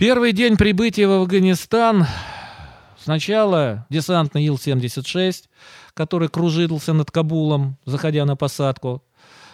Первый 0.00 0.32
день 0.32 0.56
прибытия 0.56 1.06
в 1.06 1.10
Афганистан. 1.10 2.06
Сначала 2.98 3.84
десантный 3.90 4.46
Ил-76, 4.46 5.44
который 5.92 6.28
кружился 6.28 6.94
над 6.94 7.10
Кабулом, 7.10 7.76
заходя 7.84 8.24
на 8.24 8.34
посадку. 8.34 9.04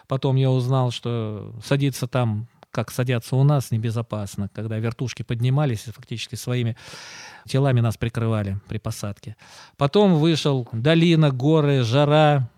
Потом 0.06 0.37
я 0.37 0.53
узнал, 0.53 0.93
что 0.93 1.53
садиться 1.64 2.06
там, 2.06 2.46
как 2.71 2.93
садятся 2.93 3.35
у 3.35 3.43
нас, 3.43 3.72
небезопасно, 3.72 4.48
когда 4.54 4.79
вертушки 4.79 5.24
поднимались 5.24 5.88
и 5.88 5.90
фактически 5.90 6.37
своими 6.37 6.77
телами 7.49 7.81
нас 7.81 7.97
прикрывали 7.97 8.61
при 8.69 8.79
посадке. 8.79 9.35
Потом 9.77 10.15
вышел 10.15 10.69
долина, 10.71 11.33
горы, 11.33 11.83
жара, 11.83 12.49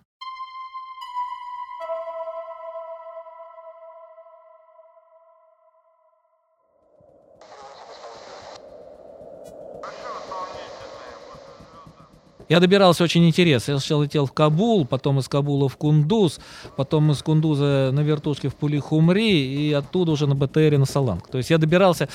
Я 12.49 12.61
добирался 12.61 13.05
очень 13.05 13.27
интересно. 13.29 13.73
Я 13.73 13.79
сначала 13.79 14.05
летел 14.05 14.25
в 14.25 14.33
Кабул, 14.33 14.87
потом 14.87 15.19
из 15.19 15.29
Кабула 15.29 15.69
в 15.69 15.77
Кундуз, 15.77 16.41
потом 16.77 17.11
из 17.11 17.23
Кундуза 17.23 17.91
на 17.93 18.01
вертушке 18.01 18.49
в 18.49 18.57
Пулихумри 18.57 19.69
и 19.69 19.73
оттуда 19.73 20.13
уже 20.13 20.27
на 20.27 20.35
БТРе 20.35 20.79
на 20.79 20.87
Саланг. 20.87 21.29
То 21.29 21.39
есть 21.39 21.51
я 21.51 21.59
добирался, 21.59 22.09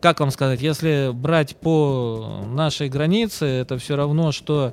как 0.00 0.20
вам 0.20 0.30
сказать, 0.30 0.62
если 0.62 1.10
брать 1.12 1.56
по 1.56 2.44
нашей 2.46 2.88
границе, 2.88 3.44
это 3.44 3.76
все 3.76 3.96
равно, 3.96 4.32
что 4.32 4.72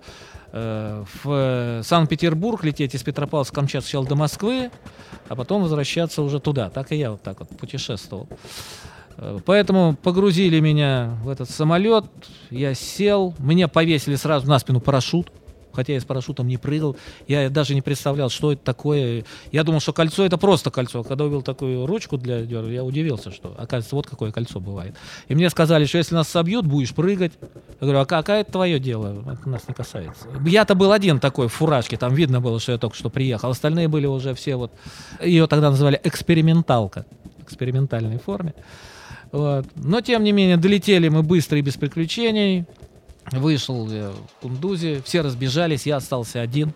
э, 0.54 1.04
в 1.24 1.82
Санкт-Петербург 1.84 2.64
лететь 2.64 2.96
из 2.96 3.04
Петропавловска-Камчатска 3.04 3.82
сначала 3.82 4.06
до 4.06 4.16
Москвы, 4.16 4.72
а 5.28 5.36
потом 5.36 5.64
возвращаться 5.64 6.22
уже 6.22 6.40
туда. 6.40 6.70
Так 6.70 6.94
и 6.94 6.96
я 6.96 7.12
вот 7.12 7.22
так 7.22 7.40
вот 7.40 7.50
путешествовал. 7.50 8.30
Э, 9.17 9.40
поэтому 9.45 9.95
погрузили 10.02 10.59
меня 10.59 11.17
в 11.23 11.30
этот 11.30 11.49
самолет, 11.49 12.05
я 12.49 12.73
сел, 12.73 13.34
мне 13.39 13.67
повесили 13.67 14.16
сразу 14.16 14.47
на 14.47 14.59
спину 14.59 14.80
парашют, 14.80 15.31
хотя 15.73 15.94
я 15.94 16.00
с 16.00 16.05
парашютом 16.05 16.47
не 16.47 16.58
прыгал, 16.58 16.95
я 17.28 17.50
даже 17.50 17.75
не 17.75 17.81
представлял, 17.81 18.30
что 18.30 18.52
это 18.53 18.64
такое. 18.64 19.25
Я 19.52 19.64
думал, 19.64 19.80
что 19.80 19.92
кольцо 19.92 20.25
это 20.25 20.38
просто 20.38 20.72
кольцо. 20.72 21.03
Когда 21.03 21.25
увидел 21.25 21.42
такую 21.42 21.86
ручку 21.86 22.17
для 22.17 22.39
я 22.39 22.83
удивился, 22.83 23.31
что, 23.31 23.50
оказывается, 23.58 23.95
вот 23.95 24.08
какое 24.08 24.31
кольцо 24.31 24.59
бывает. 24.59 24.95
И 25.27 25.36
мне 25.36 25.50
сказали, 25.50 25.86
что 25.86 25.98
если 25.98 26.16
нас 26.16 26.27
собьют, 26.27 26.66
будешь 26.66 26.94
прыгать. 26.94 27.33
Я 27.81 27.88
говорю, 27.88 28.00
а 28.00 28.05
какое 28.05 28.42
это 28.42 28.52
твое 28.52 28.80
дело? 28.80 29.23
Это 29.31 29.50
нас 29.50 29.67
не 29.67 29.73
касается. 29.73 30.27
Я-то 30.45 30.75
был 30.75 30.92
один 30.92 31.20
такой 31.20 31.48
в 31.48 31.53
фуражке, 31.53 31.98
там 31.98 32.14
видно 32.14 32.39
было, 32.39 32.59
что 32.59 32.72
я 32.72 32.77
только 32.77 32.95
что 32.95 33.09
приехал. 33.09 33.50
Остальные 33.50 33.88
были 33.88 34.05
уже 34.05 34.33
все 34.36 34.55
вот, 34.55 34.72
ее 35.22 35.48
тогда 35.48 35.70
называли 35.70 36.00
эксперименталка, 36.03 37.05
экспериментальной 37.42 38.20
форме. 38.20 38.53
Вот. 39.34 39.66
Но, 39.76 40.00
тем 40.00 40.23
не 40.23 40.31
менее, 40.31 40.58
долетели 40.58 41.09
мы 41.09 41.23
быстро 41.23 41.58
и 41.58 41.62
без 41.62 41.76
приключений. 41.76 42.66
Вышел 43.31 43.86
в 43.86 44.14
Кундузе, 44.42 45.02
все 45.03 45.22
разбежались, 45.22 45.88
я 45.88 45.98
остался 45.98 46.39
один. 46.39 46.73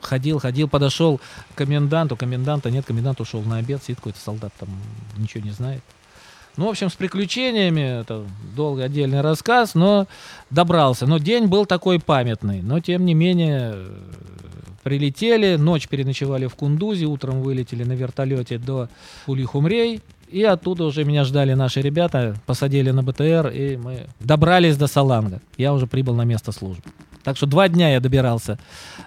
Ходил, 0.00 0.38
ходил, 0.38 0.68
подошел 0.68 1.18
к 1.54 1.56
коменданту, 1.56 2.14
коменданта 2.14 2.70
нет, 2.70 2.84
комендант 2.84 3.22
ушел 3.22 3.40
на 3.42 3.56
обед, 3.56 3.82
сидит 3.82 3.96
какой-то 3.96 4.20
солдат 4.20 4.52
там, 4.58 4.68
ничего 5.16 5.42
не 5.42 5.52
знает. 5.52 5.82
Ну, 6.58 6.66
в 6.66 6.68
общем, 6.68 6.90
с 6.90 6.92
приключениями, 6.92 8.02
это 8.02 8.24
долго 8.54 8.84
отдельный 8.84 9.22
рассказ, 9.22 9.74
но 9.74 10.06
добрался. 10.50 11.06
Но 11.06 11.18
день 11.18 11.46
был 11.46 11.64
такой 11.64 11.98
памятный. 12.00 12.60
Но, 12.60 12.80
тем 12.80 13.06
не 13.06 13.14
менее, 13.14 13.76
прилетели, 14.82 15.56
ночь 15.56 15.88
переночевали 15.88 16.46
в 16.46 16.54
Кундузе, 16.54 17.06
утром 17.06 17.40
вылетели 17.40 17.82
на 17.82 17.92
вертолете 17.92 18.58
до 18.58 18.90
Пулихумрей. 19.24 20.02
И 20.28 20.42
оттуда 20.42 20.84
уже 20.84 21.04
меня 21.04 21.24
ждали 21.24 21.54
наши 21.54 21.80
ребята, 21.80 22.36
посадили 22.46 22.90
на 22.90 23.02
БТР, 23.02 23.48
и 23.48 23.76
мы 23.76 24.06
добрались 24.20 24.76
до 24.76 24.86
Саланга. 24.86 25.40
Я 25.56 25.72
уже 25.72 25.86
прибыл 25.86 26.14
на 26.14 26.22
место 26.24 26.52
службы. 26.52 26.82
Так 27.22 27.36
что 27.36 27.46
два 27.46 27.68
дня 27.68 27.92
я 27.92 28.00
добирался 28.00 28.58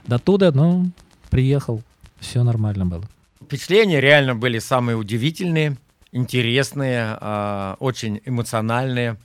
до 0.06 0.20
туда, 0.20 0.52
но 0.52 0.86
приехал, 1.30 1.84
все 2.19 2.44
нормально 2.44 2.86
было. 2.86 3.03
Впечатления 3.44 4.02
реально 4.02 4.36
были 4.36 4.59
самые 4.59 4.97
удивительные, 4.97 5.78
интересные, 6.12 7.18
э, 7.20 7.75
очень 7.80 8.22
эмоциональные. 8.25 9.18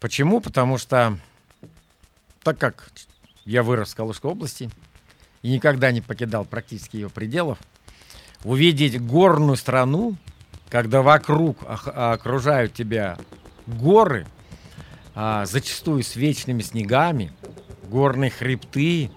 Почему? 0.00 0.40
Потому 0.40 0.78
что, 0.78 1.18
так 2.42 2.58
как 2.58 2.90
я 3.44 3.62
вырос 3.62 3.92
в 3.92 3.96
Калужской 3.96 4.30
области 4.30 4.70
и 5.42 5.50
никогда 5.50 5.92
не 5.92 6.00
покидал 6.00 6.44
практически 6.44 6.96
ее 6.96 7.10
пределов, 7.10 7.58
увидеть 8.44 9.00
горную 9.00 9.56
страну, 9.56 10.16
когда 10.68 11.02
вокруг 11.02 11.58
окружают 11.66 12.74
тебя 12.74 13.18
горы, 13.66 14.26
а, 15.14 15.46
зачастую 15.46 16.02
с 16.02 16.16
вечными 16.16 16.62
снегами, 16.62 17.32
горные 17.88 18.30
хребты. 18.30 19.10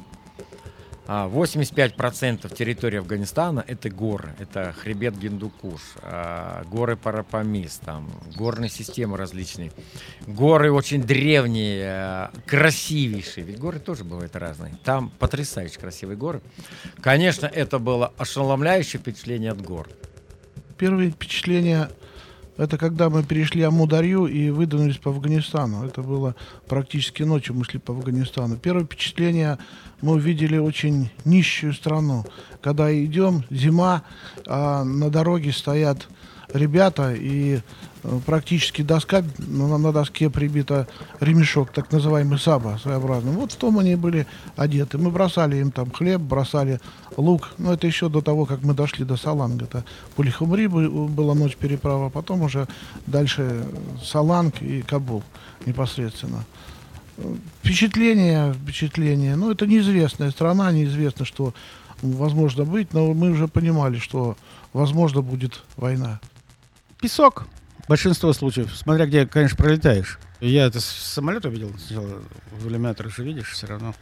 85% 1.07 2.45
а, 2.45 2.49
территории 2.55 2.99
Афганистана 2.99 3.65
это 3.67 3.89
горы. 3.89 4.33
Это 4.39 4.71
хребет 4.71 5.17
Гиндукуш, 5.17 5.81
а, 6.01 6.63
горы 6.65 6.95
Парапамис, 6.95 7.81
там, 7.83 8.09
горные 8.35 8.69
системы 8.69 9.17
различные. 9.17 9.73
Горы 10.25 10.71
очень 10.71 11.03
древние, 11.03 12.31
красивейшие. 12.45 13.45
Ведь 13.45 13.59
горы 13.59 13.79
тоже 13.79 14.05
бывают 14.05 14.35
разные. 14.35 14.77
Там 14.85 15.09
потрясающе 15.19 15.79
красивые 15.79 16.17
горы. 16.17 16.41
Конечно, 17.01 17.45
это 17.45 17.77
было 17.77 18.13
ошеломляющее 18.17 19.01
впечатление 19.01 19.51
от 19.51 19.61
гор. 19.61 19.89
Первые 20.81 21.11
впечатления 21.11 21.91
это 22.57 22.75
когда 22.79 23.11
мы 23.11 23.21
перешли 23.21 23.61
Амударью 23.61 24.25
и 24.25 24.49
выдвинулись 24.49 24.97
по 24.97 25.11
Афганистану. 25.11 25.85
Это 25.85 26.01
было 26.01 26.35
практически 26.67 27.21
ночью 27.21 27.53
мы 27.53 27.65
шли 27.65 27.77
по 27.77 27.93
Афганистану. 27.93 28.57
Первое 28.57 28.85
впечатление, 28.85 29.59
мы 30.01 30.13
увидели 30.13 30.57
очень 30.57 31.11
нищую 31.23 31.73
страну. 31.73 32.25
Когда 32.63 32.91
идем, 32.91 33.43
зима, 33.51 34.01
а 34.47 34.83
на 34.83 35.11
дороге 35.11 35.51
стоят 35.51 36.07
ребята 36.51 37.13
и 37.13 37.59
практически 38.25 38.81
доска, 38.81 39.23
на, 39.37 39.77
на 39.77 39.91
доске 39.91 40.29
прибита 40.29 40.87
ремешок, 41.19 41.71
так 41.71 41.91
называемый 41.91 42.39
саба 42.39 42.79
своеобразный. 42.81 43.31
Вот 43.31 43.51
в 43.51 43.55
том 43.55 43.79
они 43.79 43.95
были 43.95 44.27
одеты. 44.55 44.97
Мы 44.97 45.11
бросали 45.11 45.57
им 45.57 45.71
там 45.71 45.91
хлеб, 45.91 46.21
бросали 46.21 46.79
лук. 47.17 47.51
Но 47.57 47.73
это 47.73 47.87
еще 47.87 48.09
до 48.09 48.21
того, 48.21 48.45
как 48.45 48.63
мы 48.63 48.73
дошли 48.73 49.05
до 49.05 49.17
Саланга. 49.17 49.65
Это 49.65 49.85
Пулихумри 50.15 50.67
была 50.67 51.35
ночь 51.35 51.55
переправа, 51.55 52.07
а 52.07 52.09
потом 52.09 52.41
уже 52.41 52.67
дальше 53.05 53.65
Саланг 54.03 54.61
и 54.61 54.81
Кабул 54.81 55.23
непосредственно. 55.65 56.45
Впечатление, 57.61 58.53
впечатление. 58.53 59.35
Ну, 59.35 59.51
это 59.51 59.67
неизвестная 59.67 60.31
страна, 60.31 60.71
неизвестно, 60.71 61.25
что 61.25 61.53
возможно 62.01 62.65
быть, 62.65 62.93
но 62.93 63.13
мы 63.13 63.31
уже 63.31 63.47
понимали, 63.47 63.97
что 63.97 64.35
возможно 64.73 65.21
будет 65.21 65.61
война. 65.77 66.19
Песок, 66.99 67.47
большинство 67.87 68.33
случаев, 68.33 68.75
смотря 68.75 69.05
где, 69.05 69.25
конечно, 69.25 69.57
пролетаешь. 69.57 70.19
Я 70.39 70.65
это 70.65 70.79
с 70.79 70.85
самолета 70.85 71.49
видел, 71.49 71.71
сначала 71.77 72.21
в 72.51 72.67
иллюминатор 72.67 73.11
же 73.11 73.23
видишь 73.23 73.51
все 73.51 73.67
равно. 73.67 73.93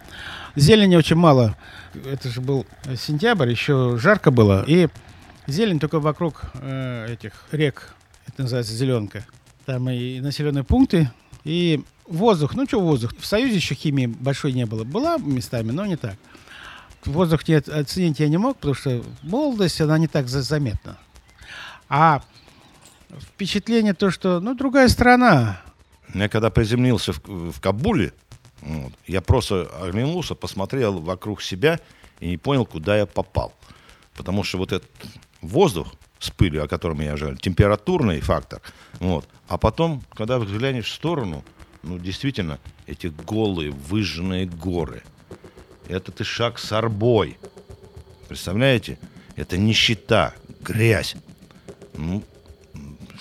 Зелени 0.55 0.95
очень 0.95 1.17
мало. 1.17 1.57
Это 2.05 2.29
же 2.29 2.39
был 2.39 2.65
сентябрь, 2.95 3.49
еще 3.49 3.97
жарко 3.99 4.31
было. 4.31 4.63
И 4.65 4.87
зелень 5.47 5.79
только 5.79 5.99
вокруг 5.99 6.43
э, 6.55 7.13
этих 7.13 7.33
рек. 7.51 7.93
Это 8.27 8.43
называется 8.43 8.73
зеленка. 8.73 9.25
Там 9.65 9.89
и 9.89 10.21
населенные 10.21 10.63
пункты, 10.63 11.11
и 11.43 11.83
воздух. 12.07 12.55
Ну, 12.55 12.65
что 12.65 12.79
воздух? 12.79 13.13
В 13.19 13.25
Союзе 13.25 13.55
еще 13.55 13.75
химии 13.75 14.07
большой 14.07 14.53
не 14.53 14.65
было. 14.65 14.83
Была 14.83 15.17
местами, 15.17 15.71
но 15.71 15.85
не 15.85 15.95
так. 15.95 16.15
Воздух 17.05 17.47
не 17.47 17.55
оценить 17.55 18.19
я 18.19 18.27
не 18.27 18.37
мог, 18.37 18.57
потому 18.57 18.75
что 18.75 19.03
молодость, 19.23 19.79
она 19.81 19.97
не 19.97 20.07
так 20.07 20.27
заметна. 20.27 20.97
А 21.87 22.21
впечатление 23.17 23.93
то, 23.93 24.11
что, 24.11 24.39
ну, 24.39 24.55
другая 24.55 24.87
страна. 24.87 25.61
Я 26.13 26.29
когда 26.29 26.49
приземлился 26.49 27.13
в, 27.13 27.51
в 27.51 27.61
Кабуле, 27.61 28.13
вот, 28.61 28.93
я 29.07 29.21
просто 29.21 29.69
оглянулся, 29.81 30.35
посмотрел 30.35 30.99
вокруг 30.99 31.41
себя 31.41 31.79
и 32.19 32.27
не 32.27 32.37
понял, 32.37 32.65
куда 32.65 32.97
я 32.97 33.05
попал. 33.05 33.53
Потому 34.15 34.43
что 34.43 34.57
вот 34.57 34.71
этот 34.71 34.89
воздух 35.41 35.93
с 36.19 36.29
пылью, 36.29 36.63
о 36.63 36.67
котором 36.67 36.99
я 36.99 37.15
говорил, 37.15 37.37
температурный 37.37 38.19
фактор, 38.19 38.61
вот. 38.99 39.27
А 39.47 39.57
потом, 39.57 40.03
когда 40.13 40.37
взглянешь 40.37 40.89
в 40.89 40.93
сторону, 40.93 41.43
ну, 41.83 41.97
действительно, 41.97 42.59
эти 42.87 43.07
голые, 43.07 43.71
выжженные 43.71 44.45
горы. 44.45 45.03
Это 45.87 46.11
и 46.11 46.23
шаг 46.23 46.59
с 46.59 46.71
арбой. 46.71 47.37
Представляете? 48.27 48.99
Это 49.35 49.57
нищета, 49.57 50.33
грязь. 50.61 51.15
Ну, 51.95 52.23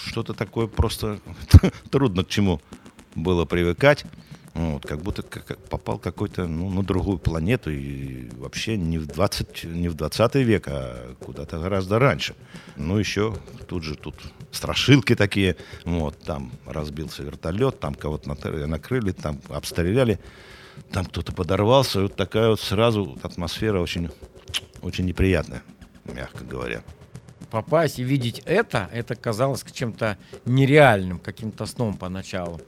что-то 0.08 0.34
такое 0.34 0.66
просто 0.66 1.20
трудно 1.90 2.24
к 2.24 2.28
чему 2.28 2.60
было 3.14 3.44
привыкать. 3.44 4.04
Вот, 4.54 4.84
как 4.84 5.02
будто 5.02 5.22
как, 5.22 5.56
попал 5.68 5.98
какой-то 5.98 6.48
ну, 6.48 6.68
на 6.68 6.82
другую 6.82 7.18
планету 7.18 7.70
и 7.70 8.28
вообще 8.30 8.76
не 8.76 8.98
в 8.98 9.06
20, 9.06 9.64
не 9.64 9.88
в 9.88 9.94
20 9.94 10.34
век, 10.36 10.64
а 10.66 11.14
куда-то 11.20 11.60
гораздо 11.60 12.00
раньше. 12.00 12.34
Ну, 12.74 12.98
еще 12.98 13.36
тут 13.68 13.84
же 13.84 13.94
тут 13.94 14.16
страшилки 14.50 15.14
такие, 15.14 15.56
вот, 15.84 16.18
там 16.18 16.50
разбился 16.66 17.22
вертолет, 17.22 17.78
там 17.78 17.94
кого-то 17.94 18.28
накрыли, 18.66 19.12
там 19.12 19.40
обстреляли, 19.48 20.18
там 20.90 21.04
кто-то 21.04 21.32
подорвался, 21.32 22.02
вот 22.02 22.16
такая 22.16 22.48
вот 22.48 22.60
сразу 22.60 23.16
атмосфера 23.22 23.80
очень, 23.80 24.10
очень 24.82 25.04
неприятная, 25.04 25.62
мягко 26.04 26.42
говоря 26.42 26.82
попасть 27.50 27.98
и 27.98 28.04
видеть 28.04 28.42
это, 28.44 28.88
это 28.92 29.14
казалось 29.14 29.64
чем-то 29.72 30.18
нереальным, 30.44 31.18
каким-то 31.18 31.66
сном 31.66 31.96
поначалу. 31.96 32.60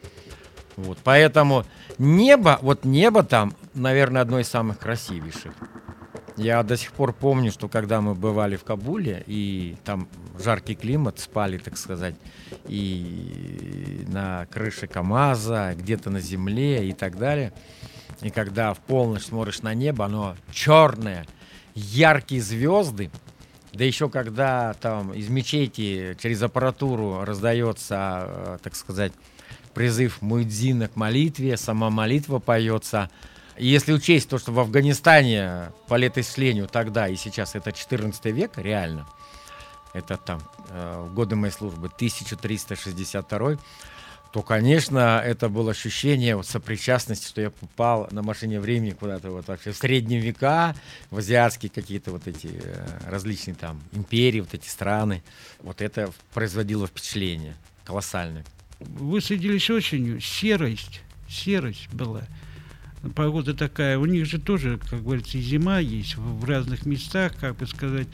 Вот, 0.76 0.98
поэтому 1.04 1.64
небо, 1.98 2.58
вот 2.62 2.84
небо 2.84 3.22
там, 3.22 3.54
наверное, 3.74 4.22
одно 4.22 4.40
из 4.40 4.48
самых 4.48 4.78
красивейших. 4.78 5.52
Я 6.36 6.62
до 6.62 6.76
сих 6.76 6.92
пор 6.92 7.12
помню, 7.12 7.52
что 7.52 7.68
когда 7.68 8.00
мы 8.00 8.14
бывали 8.14 8.56
в 8.56 8.64
Кабуле, 8.64 9.22
и 9.26 9.76
там 9.84 10.08
жаркий 10.38 10.74
климат, 10.74 11.18
спали, 11.18 11.58
так 11.58 11.76
сказать, 11.76 12.14
и 12.66 14.06
на 14.08 14.46
крыше 14.46 14.86
КАМАЗа, 14.86 15.74
где-то 15.76 16.08
на 16.08 16.20
земле 16.20 16.88
и 16.88 16.92
так 16.92 17.18
далее. 17.18 17.52
И 18.22 18.30
когда 18.30 18.72
в 18.72 18.78
полночь 18.78 19.24
смотришь 19.24 19.60
на 19.60 19.74
небо, 19.74 20.06
оно 20.06 20.36
черное, 20.50 21.26
яркие 21.74 22.40
звезды, 22.40 23.10
да 23.72 23.84
еще 23.84 24.08
когда 24.08 24.74
там 24.74 25.12
из 25.12 25.28
мечети 25.28 26.16
через 26.20 26.42
аппаратуру 26.42 27.24
раздается, 27.24 28.24
э, 28.26 28.58
так 28.62 28.74
сказать, 28.74 29.12
призыв 29.74 30.20
Муэдзина 30.22 30.88
к 30.88 30.96
молитве, 30.96 31.56
сама 31.56 31.90
молитва 31.90 32.38
поется. 32.38 33.10
И 33.56 33.66
если 33.66 33.92
учесть 33.92 34.28
то, 34.28 34.38
что 34.38 34.52
в 34.52 34.58
Афганистане 34.58 35.72
по 35.86 35.94
летоисчислению 35.94 36.66
тогда 36.66 37.08
и 37.08 37.16
сейчас 37.16 37.54
это 37.54 37.72
14 37.72 38.24
век, 38.26 38.52
реально, 38.56 39.06
это 39.92 40.16
там 40.16 40.40
э, 40.70 41.08
годы 41.12 41.36
моей 41.36 41.52
службы 41.52 41.86
1362 41.88 43.58
то, 44.32 44.42
конечно, 44.42 45.20
это 45.24 45.48
было 45.48 45.72
ощущение 45.72 46.36
вот, 46.36 46.46
сопричастности, 46.46 47.26
что 47.26 47.40
я 47.40 47.50
попал 47.50 48.08
на 48.10 48.22
машине 48.22 48.60
времени 48.60 48.90
куда-то 48.90 49.30
вот 49.30 49.48
вообще 49.48 49.72
в 49.72 49.76
средние 49.76 50.20
века, 50.20 50.74
в 51.10 51.18
азиатские 51.18 51.70
какие-то 51.70 52.12
вот 52.12 52.28
эти 52.28 52.50
э, 52.52 52.86
различные 53.06 53.54
там 53.54 53.80
империи, 53.92 54.40
вот 54.40 54.54
эти 54.54 54.68
страны. 54.68 55.22
Вот 55.60 55.80
это 55.82 56.10
производило 56.32 56.86
впечатление 56.86 57.54
колоссальное 57.84 58.44
высадились 58.80 59.68
осенью, 59.70 60.20
серость, 60.20 61.02
серость 61.28 61.88
была. 61.92 62.22
Погода 63.14 63.54
такая, 63.54 63.98
у 63.98 64.04
них 64.04 64.26
же 64.26 64.38
тоже, 64.38 64.78
как 64.90 65.02
говорится, 65.02 65.38
зима 65.38 65.78
есть 65.78 66.16
в, 66.16 66.44
разных 66.44 66.84
местах, 66.84 67.32
как 67.40 67.56
бы 67.56 67.66
сказать. 67.66 68.08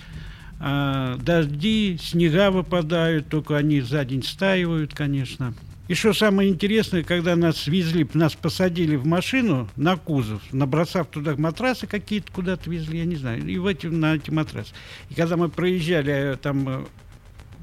А, 0.60 1.16
дожди, 1.18 1.98
снега 2.00 2.50
выпадают, 2.50 3.28
только 3.28 3.56
они 3.56 3.80
за 3.80 4.04
день 4.04 4.22
стаивают, 4.22 4.94
конечно. 4.94 5.54
И 5.88 5.94
что 5.94 6.12
самое 6.12 6.50
интересное, 6.50 7.04
когда 7.04 7.36
нас 7.36 7.68
везли, 7.68 8.08
нас 8.14 8.34
посадили 8.34 8.96
в 8.96 9.06
машину 9.06 9.68
на 9.76 9.96
кузов, 9.96 10.42
набросав 10.52 11.06
туда 11.06 11.36
матрасы 11.36 11.86
какие-то 11.86 12.32
куда-то 12.32 12.68
везли, 12.68 12.98
я 12.98 13.04
не 13.04 13.16
знаю, 13.16 13.46
и 13.46 13.56
в 13.58 13.66
эти, 13.66 13.86
на 13.86 14.16
эти 14.16 14.30
матрасы. 14.30 14.72
И 15.10 15.14
когда 15.14 15.36
мы 15.36 15.48
проезжали 15.48 16.32
э, 16.32 16.36
там 16.36 16.68
э, 16.68 16.84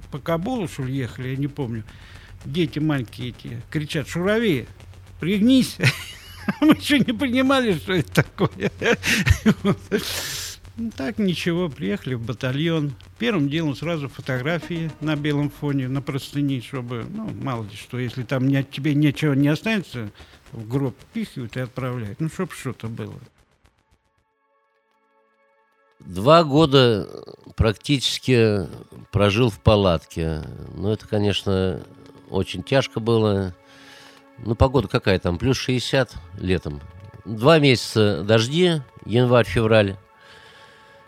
по 0.10 0.20
Кабулу, 0.20 0.70
что 0.70 0.84
ли, 0.84 0.96
ехали, 0.96 1.30
я 1.30 1.36
не 1.36 1.48
помню, 1.48 1.84
дети 2.46 2.80
маленькие 2.80 3.30
эти 3.30 3.62
кричат, 3.70 4.08
шурави, 4.08 4.68
пригнись. 5.20 5.78
Мы 6.62 6.76
еще 6.76 7.00
не 7.00 7.14
понимали, 7.14 7.74
что 7.74 7.94
это 7.94 8.24
такое. 8.24 8.72
Ну, 10.76 10.90
так, 10.96 11.20
ничего, 11.20 11.70
приехали 11.70 12.16
в 12.16 12.26
батальон. 12.26 12.96
Первым 13.20 13.48
делом 13.48 13.76
сразу 13.76 14.10
фотографии 14.10 14.92
на 15.02 15.16
белом 15.16 15.52
фоне, 15.52 15.88
на 15.88 16.02
простыни, 16.02 16.62
чтобы, 16.62 17.06
ну, 17.10 17.30
мало 17.30 17.64
ли 17.64 17.76
что, 17.76 18.00
если 18.00 18.24
там 18.24 18.48
не, 18.48 18.64
тебе 18.64 18.96
ничего 18.96 19.36
не 19.36 19.50
останется, 19.50 20.10
в 20.52 20.68
гроб 20.68 20.96
пихивают 21.14 21.58
и 21.58 21.60
отправляют. 21.60 22.20
Ну, 22.20 22.28
чтобы 22.28 22.54
что-то 22.54 22.88
было. 22.88 23.20
Два 26.00 26.44
года 26.44 27.08
практически 27.56 28.68
прожил 29.12 29.52
в 29.52 29.60
палатке. 29.60 30.42
Ну, 30.76 30.90
это, 30.90 31.08
конечно, 31.08 31.84
очень 32.32 32.64
тяжко 32.64 33.00
было. 33.00 33.54
Ну, 34.40 34.56
погода 34.56 34.88
какая 34.88 35.20
там, 35.20 35.38
плюс 35.38 35.58
60 35.58 36.16
летом. 36.40 36.82
Два 37.26 37.60
месяца 37.60 38.24
дожди, 38.24 38.82
январь-февраль. 39.06 39.98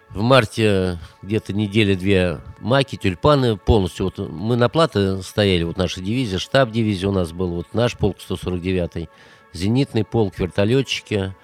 В 0.09 0.21
марте 0.21 0.97
где-то 1.21 1.53
недели-две 1.53 2.39
маки, 2.59 2.95
тюльпаны 2.95 3.57
полностью. 3.57 4.05
Вот 4.05 4.29
мы 4.29 4.55
на 4.55 4.69
плато 4.69 5.21
стояли, 5.21 5.63
вот 5.63 5.77
наша 5.77 6.01
дивизия, 6.01 6.39
штаб 6.39 6.71
дивизии 6.71 7.05
у 7.05 7.11
нас 7.11 7.33
был, 7.33 7.49
вот 7.49 7.73
наш 7.73 7.97
полк 7.97 8.17
149-й, 8.17 9.09
зенитный 9.51 10.05
полк, 10.05 10.39
вертолетчики, 10.39 11.35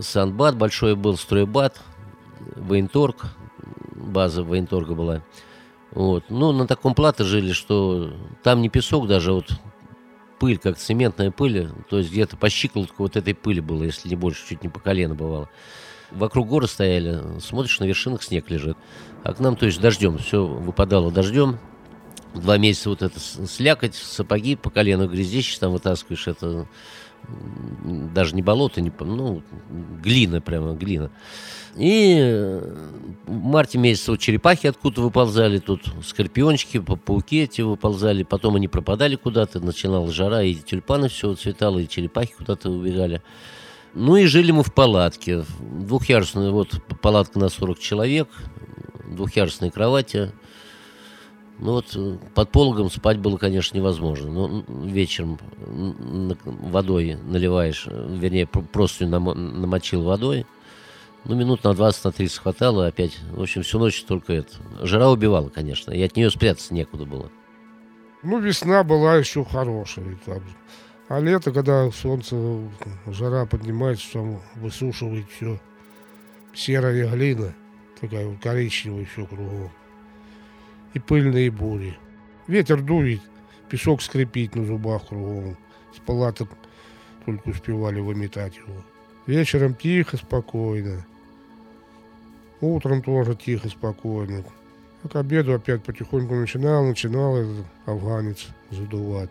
Санбат 0.00 0.56
большой 0.56 0.94
был, 0.94 1.16
стройбат, 1.16 1.80
военторг, 2.56 3.26
база 3.94 4.42
военторга 4.42 4.94
была. 4.94 5.22
Вот. 5.92 6.24
Ну, 6.28 6.52
на 6.52 6.66
таком 6.66 6.94
плато 6.94 7.24
жили, 7.24 7.52
что 7.52 8.12
там 8.42 8.60
не 8.60 8.68
песок 8.68 9.06
даже, 9.06 9.32
вот 9.32 9.50
пыль, 10.38 10.58
как 10.58 10.76
цементная 10.76 11.30
пыль, 11.30 11.70
то 11.88 11.98
есть 11.98 12.10
где-то 12.10 12.36
по 12.36 12.50
щиколотку 12.50 13.04
вот 13.04 13.16
этой 13.16 13.34
пыли 13.34 13.60
было, 13.60 13.84
если 13.84 14.08
не 14.08 14.16
больше, 14.16 14.46
чуть 14.46 14.62
не 14.62 14.68
по 14.68 14.80
колено 14.80 15.14
бывало. 15.14 15.48
Вокруг 16.10 16.48
горы 16.48 16.66
стояли, 16.66 17.20
смотришь, 17.40 17.80
на 17.80 17.84
вершинах 17.84 18.22
снег 18.22 18.50
лежит. 18.50 18.76
А 19.24 19.34
к 19.34 19.40
нам, 19.40 19.56
то 19.56 19.66
есть 19.66 19.80
дождем, 19.80 20.18
все 20.18 20.46
выпадало 20.46 21.10
дождем. 21.10 21.58
Два 22.34 22.58
месяца 22.58 22.90
вот 22.90 23.02
это 23.02 23.18
слякоть, 23.18 23.94
сапоги 23.94 24.56
по 24.56 24.70
колено 24.70 25.06
грязище 25.06 25.58
там 25.58 25.72
вытаскиваешь, 25.72 26.28
это 26.28 26.68
даже 27.28 28.34
не 28.34 28.42
болото, 28.42 28.80
не, 28.80 28.92
ну, 29.00 29.42
глина 30.02 30.40
прямо, 30.40 30.74
глина. 30.74 31.10
И 31.76 32.60
в 33.26 33.32
марте 33.32 33.78
месяце 33.78 34.12
вот 34.12 34.20
черепахи 34.20 34.66
откуда 34.66 35.00
выползали, 35.00 35.58
тут 35.58 35.82
скорпиончики, 36.04 36.78
пауки 36.78 37.42
эти 37.42 37.62
выползали, 37.62 38.22
потом 38.22 38.56
они 38.56 38.68
пропадали 38.68 39.16
куда-то, 39.16 39.60
начинала 39.60 40.10
жара, 40.12 40.42
и 40.42 40.54
тюльпаны 40.54 41.08
все 41.08 41.34
цветало, 41.34 41.78
и 41.78 41.88
черепахи 41.88 42.34
куда-то 42.34 42.70
убегали. 42.70 43.22
Ну 43.98 44.16
и 44.16 44.26
жили 44.26 44.52
мы 44.52 44.62
в 44.62 44.74
палатке, 44.74 45.42
двухъярусная, 45.58 46.50
вот 46.50 46.82
палатка 47.00 47.38
на 47.38 47.48
40 47.48 47.78
человек, 47.78 48.28
двухъярусные 49.08 49.70
кровати, 49.70 50.32
ну 51.58 51.72
вот 51.72 51.96
э, 51.96 52.18
под 52.34 52.50
пологом 52.50 52.90
спать 52.90 53.18
было, 53.18 53.38
конечно, 53.38 53.74
невозможно. 53.74 54.30
Но 54.30 54.64
вечером 54.84 55.38
водой 56.44 57.16
наливаешь, 57.24 57.86
э, 57.86 58.16
вернее, 58.20 58.46
просто 58.46 59.06
намочил 59.06 60.02
водой. 60.02 60.44
Ну, 61.24 61.34
минут 61.34 61.64
на 61.64 61.72
20, 61.72 62.04
на 62.04 62.12
30 62.12 62.38
хватало 62.38 62.86
опять. 62.86 63.18
В 63.32 63.40
общем, 63.40 63.62
всю 63.62 63.78
ночь 63.78 64.02
только 64.02 64.34
это. 64.34 64.52
Жара 64.82 65.08
убивала, 65.08 65.48
конечно, 65.48 65.90
и 65.92 66.02
от 66.02 66.14
нее 66.16 66.30
спрятаться 66.30 66.74
некуда 66.74 67.06
было. 67.06 67.30
Ну, 68.22 68.40
весна 68.40 68.84
была 68.84 69.16
еще 69.16 69.42
хорошая. 69.42 70.18
Там. 70.26 70.42
А 71.08 71.20
лето, 71.20 71.52
когда 71.52 71.90
солнце, 71.90 72.36
жара 73.06 73.46
поднимается, 73.46 74.12
там 74.12 74.40
высушивает 74.56 75.26
все. 75.30 75.60
Серая 76.54 77.08
глина, 77.08 77.54
такая 78.00 78.34
коричневая 78.42 79.04
все 79.04 79.26
кругом 79.26 79.70
и 80.96 80.98
пыльные 80.98 81.50
бури. 81.50 81.98
Ветер 82.46 82.80
дует, 82.80 83.20
песок 83.68 84.00
скрипит 84.00 84.54
на 84.54 84.64
зубах 84.64 85.08
кругом. 85.08 85.58
С 85.94 85.98
палаток 85.98 86.48
только 87.26 87.50
успевали 87.50 88.00
выметать 88.00 88.56
его. 88.56 88.82
Вечером 89.26 89.74
тихо, 89.74 90.16
спокойно. 90.16 91.04
Утром 92.62 93.02
тоже 93.02 93.34
тихо, 93.34 93.68
спокойно. 93.68 94.42
А 95.02 95.08
к 95.08 95.16
обеду 95.16 95.52
опять 95.52 95.84
потихоньку 95.84 96.34
начинал, 96.34 96.86
начинал 96.86 97.36
этот 97.36 97.66
афганец 97.84 98.46
задувать. 98.70 99.30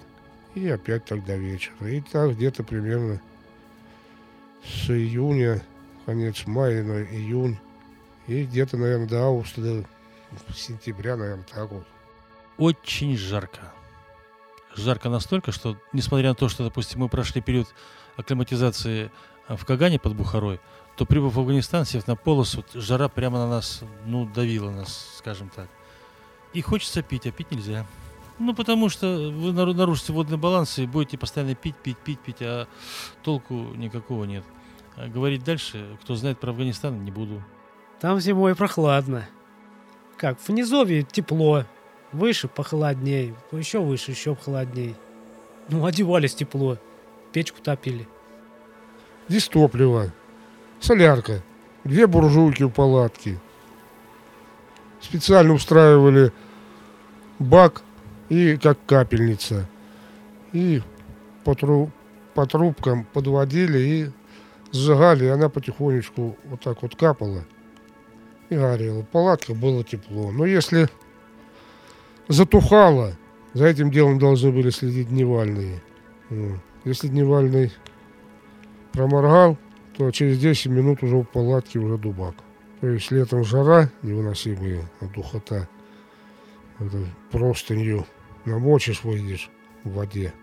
И 0.56 0.70
опять 0.70 1.06
тогда 1.06 1.36
вечер. 1.36 1.74
И 1.82 2.02
так 2.02 2.32
где-то 2.32 2.64
примерно 2.64 3.22
с 4.64 4.90
июня, 4.90 5.62
конец 6.06 6.46
мая 6.48 6.82
на 6.84 7.04
июнь. 7.04 7.60
И 8.28 8.44
где-то, 8.46 8.78
наверное, 8.78 9.08
до 9.08 9.24
августа, 9.26 9.62
до 9.62 9.86
сентября, 10.56 11.18
наверное, 11.18 11.46
так 11.52 11.70
вот. 11.70 11.86
Очень 12.58 13.18
жарко. 13.18 13.74
Жарко 14.76 15.10
настолько, 15.10 15.52
что, 15.52 15.78
несмотря 15.94 16.30
на 16.30 16.36
то, 16.36 16.48
что, 16.50 16.64
допустим, 16.64 17.02
мы 17.02 17.10
прошли 17.10 17.42
период 17.42 17.68
акклиматизации 18.16 19.12
а, 19.48 19.58
в 19.58 19.66
Кагане 19.66 20.00
под 20.00 20.16
Бухарой, 20.16 20.60
то 20.96 21.06
прибыв 21.06 21.34
в 21.34 21.40
Афганистан, 21.40 21.86
сев 21.86 22.08
на 22.08 22.16
полосу, 22.16 22.64
жара 22.74 23.10
прямо 23.10 23.40
на 23.40 23.50
нас, 23.50 23.82
ну, 24.06 24.26
давила 24.26 24.72
нас, 24.72 25.16
скажем 25.18 25.50
так. 25.50 25.68
И 26.54 26.62
хочется 26.62 27.04
пить, 27.04 27.28
а 27.28 27.32
пить 27.32 27.52
нельзя. 27.52 27.86
Ну, 28.38 28.54
потому 28.54 28.90
что 28.90 29.08
вы 29.32 29.54
нару- 29.54 29.74
нарушите 29.74 30.12
водный 30.12 30.38
баланс 30.38 30.78
и 30.78 30.86
будете 30.86 31.18
постоянно 31.18 31.56
пить, 31.56 31.76
пить, 31.76 31.98
пить, 31.98 32.20
пить, 32.20 32.42
а 32.42 32.68
толку 33.24 33.54
никакого 33.54 34.26
нет. 34.26 34.44
А 34.98 35.08
говорить 35.08 35.44
дальше, 35.44 35.98
кто 36.02 36.16
знает 36.16 36.40
про 36.40 36.52
Афганистан, 36.52 37.04
не 37.04 37.12
буду. 37.12 37.42
Там 38.02 38.20
зимой 38.20 38.56
прохладно. 38.56 39.28
Как, 40.18 40.40
в 40.40 40.50
низовье 40.50 41.04
тепло. 41.04 41.64
Выше 42.12 42.48
похолодней. 42.48 43.34
Еще 43.52 43.80
выше, 43.80 44.12
еще 44.12 44.36
холодней. 44.36 44.96
Ну, 45.70 45.86
одевались 45.86 46.36
тепло. 46.36 46.78
Печку 47.32 47.62
топили. 47.62 48.08
Здесь 49.28 49.48
топливо, 49.48 50.14
солярка, 50.80 51.42
две 51.84 52.06
буржуйки 52.06 52.64
в 52.64 52.70
палатке. 52.70 53.40
Специально 55.02 55.54
устраивали 55.54 56.32
бак 57.40 57.84
и 58.30 58.58
как 58.58 58.78
капельница. 58.86 59.68
И 60.54 60.82
по, 61.44 61.54
тру- 61.54 61.92
по 62.34 62.46
трубкам 62.46 63.06
подводили 63.14 63.80
и 63.80 64.10
сжигали, 64.72 65.26
и 65.26 65.30
она 65.30 65.50
потихонечку 65.50 66.38
вот 66.46 66.62
так 66.62 66.82
вот 66.82 66.96
капала 66.96 67.46
и 68.50 68.56
горела. 68.56 69.02
В 69.02 69.08
палатке 69.08 69.54
было 69.54 69.84
тепло. 69.84 70.32
Но 70.32 70.46
если 70.46 70.88
затухало, 72.28 73.14
за 73.54 73.66
этим 73.66 73.92
делом 73.92 74.20
должны 74.20 74.52
были 74.52 74.70
следить 74.70 75.10
дневальные. 75.10 75.82
Если 76.84 77.08
дневальный 77.08 77.72
проморгал, 78.92 79.58
то 79.98 80.12
через 80.12 80.40
10 80.40 80.68
минут 80.68 81.04
уже 81.04 81.18
в 81.18 81.24
палатке 81.24 81.80
уже 81.80 81.98
дубак. 81.98 82.36
То 82.82 82.88
есть 82.88 83.12
летом 83.12 83.44
жара 83.44 83.90
невыносимая, 84.02 84.90
а 85.00 85.06
духота. 85.06 85.68
Это 86.80 86.98
простынью 87.32 88.06
намочишь, 88.46 89.04
выйдешь 89.04 89.50
в 89.84 89.94
воде, 89.94 90.34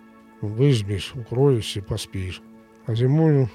выжмешь, 0.41 1.13
укроешься, 1.15 1.83
поспишь. 1.83 2.43
А 2.87 2.95
зимой, 2.95 3.49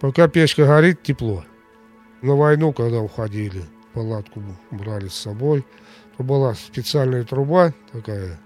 пока 0.00 0.28
печка 0.28 0.66
горит, 0.66 1.02
тепло. 1.02 1.44
На 2.22 2.34
войну, 2.34 2.72
когда 2.72 3.00
уходили, 3.00 3.62
палатку 3.92 4.42
брали 4.70 5.08
с 5.08 5.14
собой, 5.14 5.64
то 6.16 6.24
была 6.24 6.54
специальная 6.54 7.24
труба 7.24 7.72
такая, 7.92 8.40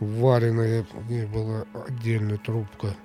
вареная, 0.00 0.84
в 0.92 1.10
ней 1.10 1.26
была 1.26 1.64
отдельная 1.86 2.38
трубка. 2.38 2.96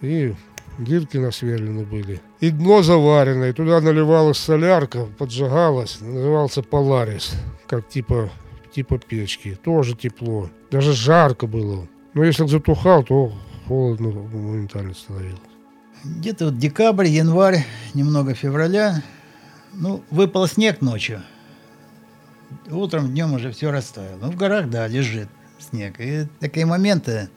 И 0.00 0.34
дырки 0.78 1.18
насверлены 1.18 1.84
были. 1.84 2.20
И 2.40 2.50
дно 2.50 2.82
заваренное, 2.82 3.52
туда 3.52 3.80
наливалась 3.80 4.38
солярка, 4.38 5.06
поджигалась, 5.18 6.00
назывался 6.00 6.62
поларис, 6.62 7.32
как 7.66 7.88
типа, 7.88 8.30
типа 8.72 8.98
печки. 8.98 9.58
Тоже 9.62 9.94
тепло, 9.94 10.50
даже 10.70 10.92
жарко 10.92 11.46
было. 11.46 11.88
Но 12.14 12.24
если 12.24 12.46
затухал, 12.46 13.04
то 13.04 13.32
холодно 13.66 14.10
моментально 14.10 14.94
становилось. 14.94 15.40
Где-то 16.04 16.46
вот 16.46 16.58
декабрь, 16.58 17.06
январь, 17.06 17.64
немного 17.94 18.34
февраля. 18.34 19.02
Ну, 19.72 20.02
выпал 20.10 20.46
снег 20.46 20.80
ночью. 20.80 21.22
Утром, 22.70 23.10
днем 23.10 23.34
уже 23.34 23.52
все 23.52 23.70
растаяло. 23.70 24.18
Ну, 24.20 24.30
в 24.32 24.36
горах, 24.36 24.68
да, 24.70 24.88
лежит 24.88 25.28
снег. 25.58 26.00
И 26.00 26.26
такие 26.40 26.66
моменты, 26.66 27.28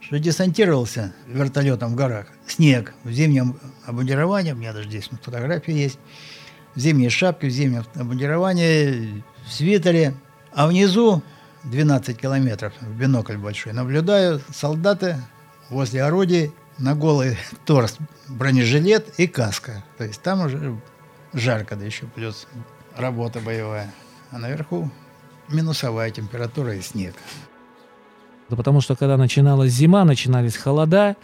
что 0.00 0.18
десантировался 0.18 1.12
вертолетом 1.26 1.92
в 1.92 1.96
горах. 1.96 2.28
Снег 2.46 2.94
в 3.02 3.10
зимнем 3.10 3.58
обмундировании, 3.86 4.52
у 4.52 4.56
меня 4.56 4.72
даже 4.72 4.88
здесь 4.88 5.10
фотографии 5.22 5.72
есть, 5.72 5.98
в 6.74 6.78
зимней 6.78 7.08
шапке, 7.08 7.48
в 7.48 7.50
зимнем 7.50 7.84
обмундировании, 7.94 9.24
в 9.46 9.52
свитере. 9.52 10.14
А 10.56 10.66
внизу 10.66 11.22
12 11.64 12.16
километров, 12.16 12.72
в 12.80 12.98
бинокль 12.98 13.36
большой, 13.36 13.74
наблюдаю 13.74 14.40
солдаты 14.54 15.16
возле 15.68 16.02
орудий, 16.02 16.50
на 16.78 16.94
голый 16.94 17.36
торс 17.66 17.98
бронежилет 18.26 19.20
и 19.20 19.26
каска. 19.26 19.84
То 19.98 20.04
есть 20.04 20.22
там 20.22 20.46
уже 20.46 20.80
жарко, 21.34 21.76
да 21.76 21.84
еще 21.84 22.06
плюс 22.06 22.46
работа 22.96 23.40
боевая. 23.40 23.92
А 24.30 24.38
наверху 24.38 24.90
минусовая 25.50 26.10
температура 26.10 26.74
и 26.74 26.80
снег. 26.80 27.14
Да 28.48 28.56
потому 28.56 28.80
что 28.80 28.96
когда 28.96 29.18
начиналась 29.18 29.72
зима, 29.72 30.06
начинались 30.06 30.56
холода, 30.56 31.16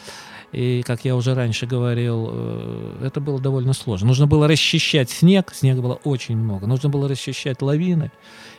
и, 0.53 0.83
как 0.87 1.07
я 1.07 1.17
уже 1.17 1.35
раньше 1.35 1.67
говорил, 1.67 2.29
э, 2.31 3.07
это 3.07 3.21
было 3.21 3.41
довольно 3.41 3.73
сложно. 3.73 4.09
Нужно 4.09 4.27
было 4.27 4.47
расчищать 4.47 5.09
снег, 5.09 5.53
снега 5.55 5.81
было 5.81 5.95
очень 6.05 6.37
много. 6.37 6.67
Нужно 6.67 6.91
было 6.91 7.09
расчищать 7.09 7.63
лавины, 7.63 8.13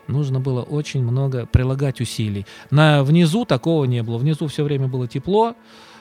нужно 0.07 0.39
было 0.39 0.62
очень 0.62 1.03
много 1.03 1.45
прилагать 1.45 2.01
усилий. 2.01 2.45
На 2.72 3.03
внизу 3.03 3.45
такого 3.45 3.86
не 3.86 4.03
было. 4.03 4.17
Внизу 4.17 4.48
все 4.48 4.63
время 4.63 4.88
было 4.88 5.07
тепло, 5.07 5.55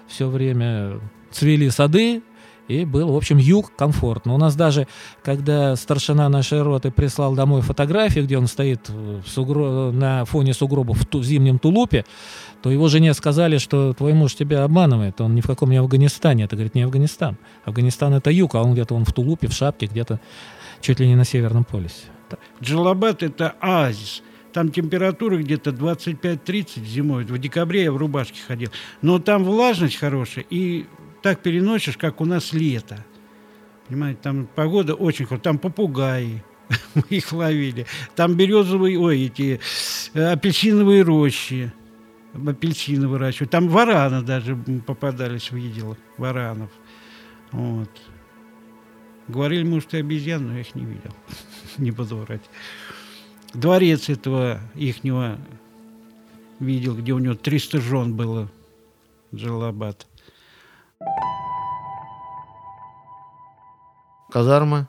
все 0.06 0.28
время 0.28 1.00
цвели 1.30 1.68
сады, 1.68 2.22
и 2.68 2.84
был, 2.84 3.12
в 3.12 3.16
общем, 3.16 3.38
юг 3.38 3.74
комфортно. 3.76 4.34
У 4.34 4.38
нас 4.38 4.54
даже, 4.54 4.86
когда 5.22 5.76
старшина 5.76 6.28
нашей 6.28 6.62
роты 6.62 6.90
прислал 6.90 7.34
домой 7.34 7.60
фотографии, 7.60 8.20
где 8.20 8.38
он 8.38 8.46
стоит 8.46 8.88
в 8.88 9.22
сугро... 9.26 9.90
на 9.90 10.24
фоне 10.24 10.54
сугробов 10.54 10.98
в, 10.98 11.06
ту... 11.06 11.22
зимнем 11.22 11.58
тулупе, 11.58 12.04
то 12.62 12.70
его 12.70 12.88
жене 12.88 13.12
сказали, 13.12 13.58
что 13.58 13.92
твой 13.92 14.12
муж 14.12 14.34
тебя 14.34 14.62
обманывает, 14.62 15.20
он 15.20 15.34
ни 15.34 15.40
в 15.40 15.46
каком 15.46 15.70
не 15.70 15.78
Афганистане. 15.78 16.44
Это, 16.44 16.54
говорит, 16.54 16.74
не 16.74 16.82
Афганистан. 16.82 17.36
Афганистан— 17.64 18.14
это 18.14 18.30
юг, 18.30 18.54
а 18.54 18.62
он 18.62 18.72
где-то 18.72 18.94
он 18.94 19.04
в 19.04 19.12
тулупе, 19.12 19.48
в 19.48 19.52
шапке, 19.52 19.86
где-то 19.86 20.20
чуть 20.80 21.00
ли 21.00 21.08
не 21.08 21.16
на 21.16 21.24
Северном 21.24 21.64
полюсе. 21.64 22.06
Джалабад– 22.62 23.22
это 23.24 23.54
оазис. 23.60 24.22
Там 24.52 24.70
температура 24.70 25.38
где-то 25.38 25.70
25-30 25.70 26.84
зимой. 26.84 27.24
В 27.24 27.38
декабре 27.38 27.84
я 27.84 27.92
в 27.92 27.96
рубашке 27.96 28.40
ходил. 28.46 28.70
Но 29.00 29.18
там 29.18 29.44
влажность 29.44 29.96
хорошая, 29.96 30.44
и 30.48 30.86
так 31.22 31.42
переносишь, 31.42 31.96
как 31.96 32.20
у 32.20 32.24
нас 32.24 32.52
лето. 32.52 33.04
Понимаете, 33.88 34.20
там 34.22 34.48
погода 34.54 34.94
очень 34.94 35.24
хорошая. 35.24 35.42
Там 35.42 35.58
попугаи, 35.58 36.44
мы 36.94 37.02
их 37.08 37.32
ловили. 37.32 37.86
Там 38.14 38.34
березовые, 38.34 38.98
ой, 38.98 39.24
эти 39.24 39.58
э, 40.14 40.32
апельсиновые 40.32 41.02
рощи. 41.02 41.72
Апельсины 42.34 43.08
выращивают. 43.08 43.50
Там 43.50 43.68
вараны 43.68 44.22
даже 44.22 44.56
попадались, 44.86 45.50
видел, 45.50 45.96
варанов. 46.16 46.70
Вот. 47.50 47.90
Говорили, 49.28 49.64
может, 49.64 49.94
и 49.94 49.98
обезьян, 49.98 50.46
но 50.46 50.54
я 50.54 50.60
их 50.60 50.74
не 50.74 50.84
видел. 50.84 51.12
не 51.78 51.90
буду 51.90 52.16
врать. 52.16 52.42
Дворец 53.54 54.08
этого 54.08 54.60
ихнего 54.74 55.38
видел, 56.58 56.96
где 56.96 57.12
у 57.12 57.18
него 57.18 57.34
300 57.34 57.80
жен 57.80 58.14
было. 58.14 58.50
Джалабад. 59.34 60.06
казарма. 64.32 64.88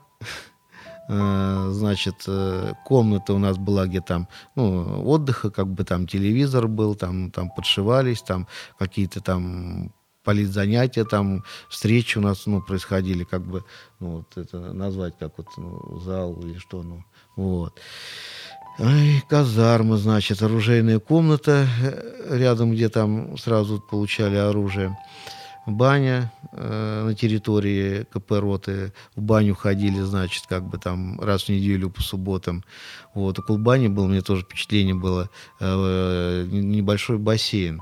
Э, 1.08 1.68
Значит, 1.70 2.24
э, 2.26 2.72
комната 2.84 3.34
у 3.34 3.38
нас 3.38 3.58
была, 3.58 3.86
где 3.86 4.00
там, 4.00 4.28
ну, 4.56 5.04
отдыха, 5.06 5.50
как 5.50 5.66
бы 5.66 5.84
там 5.84 6.06
телевизор 6.06 6.68
был, 6.68 6.94
там, 6.94 7.30
там 7.30 7.50
подшивались, 7.50 8.22
там 8.22 8.46
какие-то 8.78 9.20
там 9.20 9.92
политзанятия, 10.24 11.04
там 11.04 11.44
встречи 11.68 12.18
у 12.18 12.20
нас, 12.22 12.46
ну, 12.46 12.62
происходили, 12.62 13.24
как 13.24 13.42
бы, 13.42 13.64
ну, 14.00 14.18
вот 14.18 14.36
это 14.36 14.72
назвать, 14.72 15.14
как 15.18 15.36
вот 15.38 15.46
ну, 15.58 16.00
зал 16.00 16.40
или 16.42 16.58
что, 16.58 16.82
ну, 16.82 17.04
вот. 17.36 17.78
Ай, 18.78 19.22
казарма, 19.28 19.98
значит, 19.98 20.42
оружейная 20.42 20.98
комната 20.98 21.68
э, 21.82 22.36
рядом, 22.38 22.72
где 22.72 22.88
там 22.88 23.36
сразу 23.38 23.80
получали 23.80 24.36
оружие 24.36 24.96
баня 25.66 26.32
э, 26.52 27.04
на 27.04 27.14
территории 27.14 28.04
КП. 28.04 28.32
В 28.32 29.22
баню 29.22 29.54
ходили, 29.54 30.00
значит, 30.00 30.44
как 30.48 30.64
бы 30.64 30.78
там 30.78 31.20
раз 31.20 31.44
в 31.44 31.48
неделю 31.48 31.90
по 31.90 32.02
субботам. 32.02 32.64
Вот. 33.14 33.38
Около 33.38 33.58
бани 33.58 33.88
было, 33.88 34.06
мне 34.06 34.20
тоже 34.20 34.42
впечатление 34.42 34.94
было, 34.94 35.30
э, 35.60 36.46
небольшой 36.50 37.18
бассейн 37.18 37.80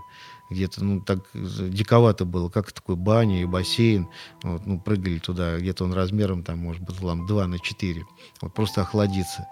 где-то, 0.53 0.85
ну, 0.85 1.01
так 1.01 1.21
диковато 1.35 2.25
было, 2.25 2.49
как 2.49 2.73
такой 2.73 2.97
баня 2.97 3.43
и 3.43 3.47
бассейн, 3.47 4.09
вот, 4.43 4.67
ну, 4.67 4.79
прыгали 4.79 5.19
туда, 5.19 5.59
где-то 5.59 5.85
он 5.85 5.93
размером, 5.93 6.43
там, 6.43 6.59
может 6.59 6.83
быть, 6.83 6.99
там, 6.99 7.27
2 7.27 7.47
на 7.47 7.59
4, 7.59 8.05
вот, 8.41 8.55
просто 8.55 8.83
охладиться. 8.83 9.49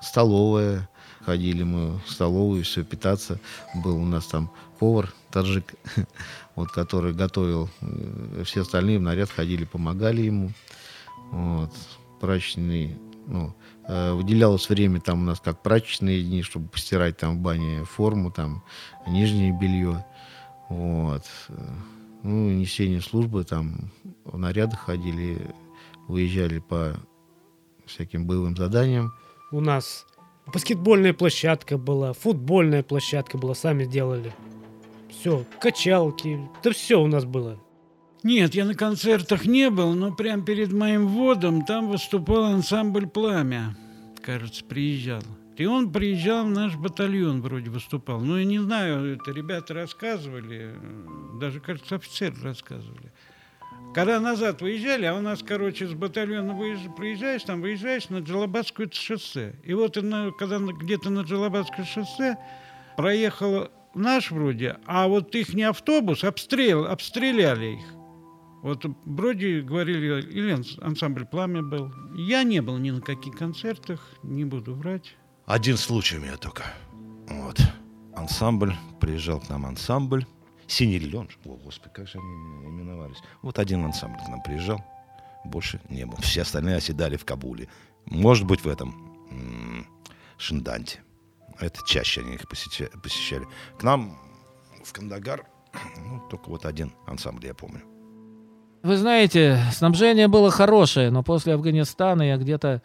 Столовая, 0.00 0.88
ходили 1.20 1.62
мы 1.62 2.00
в 2.06 2.10
столовую, 2.10 2.64
все, 2.64 2.84
питаться, 2.84 3.38
был 3.74 3.96
у 3.96 4.04
нас 4.04 4.26
там 4.26 4.50
повар, 4.78 5.12
таджик, 5.30 5.74
вот, 6.58 6.72
который 6.72 7.12
готовил, 7.12 7.70
э, 7.80 8.42
все 8.44 8.62
остальные 8.62 8.98
в 8.98 9.02
наряд 9.02 9.30
ходили, 9.30 9.64
помогали 9.64 10.22
ему, 10.22 10.50
вот, 11.30 11.70
прачечный, 12.20 12.98
ну, 13.28 13.54
э, 13.86 14.12
выделялось 14.12 14.68
время 14.68 15.00
там 15.00 15.22
у 15.22 15.24
нас 15.24 15.38
как 15.38 15.62
прачечные 15.62 16.20
дни, 16.20 16.42
чтобы 16.42 16.68
постирать 16.68 17.16
там 17.16 17.38
в 17.38 17.40
бане 17.40 17.84
форму, 17.84 18.32
там, 18.32 18.64
нижнее 19.06 19.56
белье, 19.56 20.04
вот. 20.68 21.24
Ну, 22.24 22.50
несение 22.50 23.00
службы, 23.00 23.44
там 23.44 23.92
в 24.24 24.36
нарядах 24.36 24.80
ходили, 24.80 25.54
выезжали 26.08 26.58
по 26.58 26.96
всяким 27.86 28.26
боевым 28.26 28.56
заданиям. 28.56 29.12
У 29.52 29.60
нас 29.60 30.04
Баскетбольная 30.52 31.12
площадка 31.12 31.76
была, 31.76 32.14
футбольная 32.14 32.82
площадка 32.82 33.36
была, 33.36 33.54
сами 33.54 33.84
делали. 33.84 34.34
Все, 35.18 35.44
качалки, 35.60 36.38
да 36.62 36.70
все 36.70 37.00
у 37.00 37.08
нас 37.08 37.24
было. 37.24 37.60
Нет, 38.22 38.54
я 38.54 38.64
на 38.64 38.74
концертах 38.74 39.46
не 39.46 39.68
был, 39.68 39.92
но 39.94 40.14
прямо 40.14 40.44
перед 40.44 40.72
моим 40.72 41.08
вводом 41.08 41.64
там 41.64 41.88
выступал 41.88 42.44
ансамбль 42.44 43.08
«Пламя». 43.08 43.76
Кажется, 44.22 44.64
приезжал. 44.64 45.22
И 45.56 45.66
он 45.66 45.90
приезжал 45.90 46.44
в 46.44 46.50
наш 46.50 46.76
батальон, 46.76 47.42
вроде 47.42 47.68
выступал. 47.68 48.20
Ну, 48.20 48.38
я 48.38 48.44
не 48.44 48.60
знаю, 48.60 49.16
это 49.16 49.32
ребята 49.32 49.74
рассказывали, 49.74 50.72
даже, 51.40 51.58
кажется, 51.58 51.96
офицеры 51.96 52.36
рассказывали. 52.40 53.12
Когда 53.94 54.20
назад 54.20 54.62
выезжали, 54.62 55.06
а 55.06 55.14
у 55.14 55.20
нас, 55.20 55.42
короче, 55.42 55.88
с 55.88 55.94
батальона 55.94 56.52
выезж- 56.52 56.94
приезжаешь, 56.96 57.42
там 57.42 57.60
выезжаешь 57.60 58.08
на 58.08 58.18
Джалабадское 58.18 58.88
шоссе. 58.92 59.56
И 59.64 59.74
вот 59.74 59.94
когда 60.38 60.58
где-то 60.58 61.10
на 61.10 61.20
Джалабадское 61.22 61.86
шоссе 61.86 62.36
проехал 62.96 63.68
наш 63.94 64.30
вроде, 64.30 64.78
а 64.86 65.08
вот 65.08 65.34
их 65.34 65.54
не 65.54 65.62
автобус, 65.64 66.24
обстрел, 66.24 66.86
обстреляли 66.86 67.76
их. 67.76 67.84
Вот 68.62 68.84
вроде 69.04 69.60
говорили, 69.60 70.20
или 70.22 70.52
анс- 70.52 70.78
ансамбль 70.82 71.24
«Пламя» 71.24 71.62
был. 71.62 71.92
Я 72.16 72.42
не 72.42 72.60
был 72.60 72.76
ни 72.78 72.90
на 72.90 73.00
каких 73.00 73.36
концертах, 73.36 74.00
не 74.22 74.44
буду 74.44 74.74
врать. 74.74 75.16
Один 75.46 75.76
случай 75.76 76.16
у 76.18 76.20
меня 76.20 76.36
только. 76.36 76.64
Вот. 77.28 77.60
Ансамбль, 78.16 78.74
приезжал 79.00 79.40
к 79.40 79.48
нам 79.48 79.64
ансамбль. 79.64 80.26
Синий 80.66 80.98
лен. 80.98 81.28
О, 81.44 81.56
господи, 81.56 81.94
как 81.94 82.08
же 82.08 82.18
они 82.18 82.68
именовались. 82.68 83.18
Вот 83.42 83.58
один 83.58 83.84
ансамбль 83.84 84.18
к 84.18 84.28
нам 84.28 84.42
приезжал. 84.42 84.84
Больше 85.44 85.80
не 85.88 86.04
было. 86.04 86.20
Все 86.20 86.42
остальные 86.42 86.76
оседали 86.76 87.16
в 87.16 87.24
Кабуле. 87.24 87.68
Может 88.06 88.44
быть, 88.44 88.60
в 88.64 88.68
этом 88.68 89.86
Шинданте. 90.36 91.00
Это 91.60 91.80
чаще 91.84 92.20
они 92.20 92.34
их 92.34 92.42
посеща- 92.42 92.90
посещали. 93.00 93.46
К 93.78 93.82
нам 93.82 94.18
в 94.84 94.92
Кандагар 94.92 95.46
ну, 95.96 96.22
только 96.30 96.48
вот 96.48 96.64
один 96.64 96.92
ансамбль, 97.06 97.46
я 97.46 97.54
помню. 97.54 97.82
Вы 98.82 98.96
знаете, 98.96 99.60
снабжение 99.72 100.28
было 100.28 100.50
хорошее, 100.50 101.10
но 101.10 101.22
после 101.22 101.54
Афганистана 101.54 102.22
я 102.22 102.36
где-то 102.36 102.80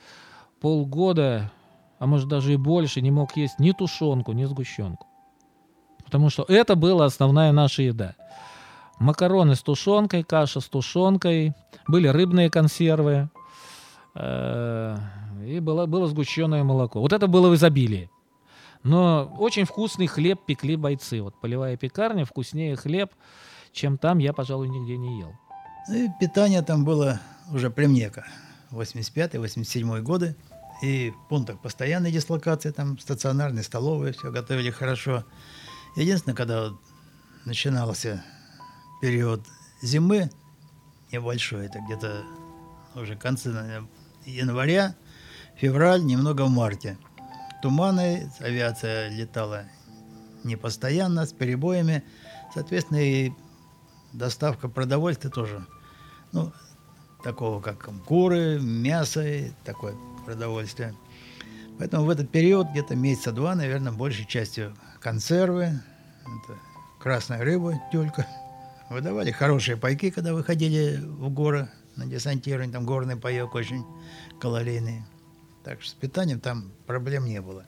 полгода, 0.59 1.51
а 1.99 2.07
может 2.07 2.27
даже 2.27 2.53
и 2.53 2.57
больше, 2.57 3.01
не 3.01 3.11
мог 3.11 3.37
есть 3.37 3.59
ни 3.59 3.71
тушенку, 3.71 4.31
ни 4.33 4.45
сгущенку. 4.45 5.05
Потому 6.03 6.29
что 6.29 6.45
это 6.47 6.75
была 6.75 7.05
основная 7.05 7.51
наша 7.51 7.83
еда. 7.83 8.15
Макароны 8.99 9.55
с 9.55 9.61
тушенкой, 9.61 10.23
каша 10.23 10.59
с 10.61 10.65
тушенкой, 10.65 11.53
были 11.87 12.07
рыбные 12.07 12.49
консервы, 12.49 13.29
э, 14.15 14.97
и 15.45 15.59
было, 15.59 15.85
было 15.85 16.07
сгущенное 16.07 16.63
молоко. 16.63 17.01
Вот 17.01 17.13
это 17.13 17.27
было 17.27 17.49
в 17.49 17.55
изобилии. 17.55 18.09
Но 18.83 19.33
очень 19.39 19.65
вкусный 19.65 20.07
хлеб 20.07 20.45
пекли 20.45 20.75
бойцы. 20.75 21.21
Вот 21.21 21.39
полевая 21.39 21.77
пекарня, 21.77 22.25
вкуснее 22.25 22.75
хлеб, 22.75 23.11
чем 23.71 23.97
там 23.97 24.17
я, 24.19 24.33
пожалуй, 24.33 24.67
нигде 24.69 24.97
не 24.97 25.19
ел. 25.19 25.33
Ну 25.87 25.95
и 25.95 26.09
питание 26.19 26.61
там 26.61 26.83
было 26.85 27.19
уже 27.51 27.69
при 27.69 27.87
мне, 27.87 28.11
85-87 28.71 30.01
годы. 30.01 30.35
И 30.81 31.13
пунктах 31.29 31.61
постоянной 31.61 32.11
дислокации, 32.11 32.71
там 32.71 32.99
стационарные 32.99 33.63
столовые, 33.63 34.11
все 34.11 34.31
готовили 34.31 34.69
хорошо. 34.69 35.23
Единственное, 35.95 36.35
когда 36.35 36.69
вот 36.69 36.81
начинался 37.45 38.23
период 39.01 39.45
зимы 39.81 40.29
небольшой, 41.11 41.67
это 41.67 41.79
где-то 41.79 42.23
уже 42.95 43.15
концы 43.15 43.49
января, 44.25 44.95
февраль, 45.55 46.03
немного 46.03 46.41
в 46.43 46.49
марте. 46.49 46.97
Туманы, 47.63 48.29
авиация 48.41 49.07
летала 49.07 49.63
не 50.43 50.57
постоянно, 50.57 51.25
с 51.25 51.31
перебоями. 51.31 52.03
Соответственно, 52.53 52.97
и 52.97 53.31
доставка 54.11 54.67
продовольствия 54.67 55.29
тоже, 55.29 55.65
ну, 56.33 56.51
такого 57.23 57.61
как 57.61 57.89
куры, 58.05 58.59
мясо, 58.59 59.25
и 59.25 59.51
такое 59.63 59.95
продовольствие. 60.25 60.93
Поэтому 61.79 62.03
в 62.03 62.09
этот 62.09 62.29
период, 62.29 62.67
где-то 62.71 62.97
месяца 62.97 63.31
два, 63.31 63.55
наверное, 63.55 63.93
большей 63.93 64.25
частью 64.25 64.75
консервы, 64.99 65.79
это 66.23 66.59
красная 66.99 67.39
рыба, 67.45 67.81
тюлька. 67.93 68.27
Выдавали 68.89 69.31
хорошие 69.31 69.77
пайки, 69.77 70.09
когда 70.09 70.33
выходили 70.33 70.97
в 71.01 71.29
горы 71.29 71.69
на 71.95 72.07
десантирование, 72.07 72.73
там 72.73 72.85
горный 72.85 73.15
паек 73.15 73.55
очень 73.55 73.85
калорийный. 74.41 75.03
Так 75.63 75.81
что 75.81 75.91
с 75.91 75.93
питанием 75.93 76.39
там 76.39 76.71
проблем 76.85 77.25
не 77.25 77.41
было. 77.41 77.65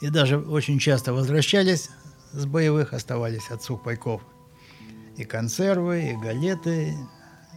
И 0.00 0.10
даже 0.10 0.38
очень 0.38 0.78
часто 0.78 1.12
возвращались 1.12 1.90
с 2.32 2.46
боевых, 2.46 2.92
оставались 2.92 3.50
от 3.50 3.62
сухпайков 3.62 4.22
и 5.16 5.24
консервы, 5.24 6.10
и 6.10 6.16
галеты. 6.16 6.94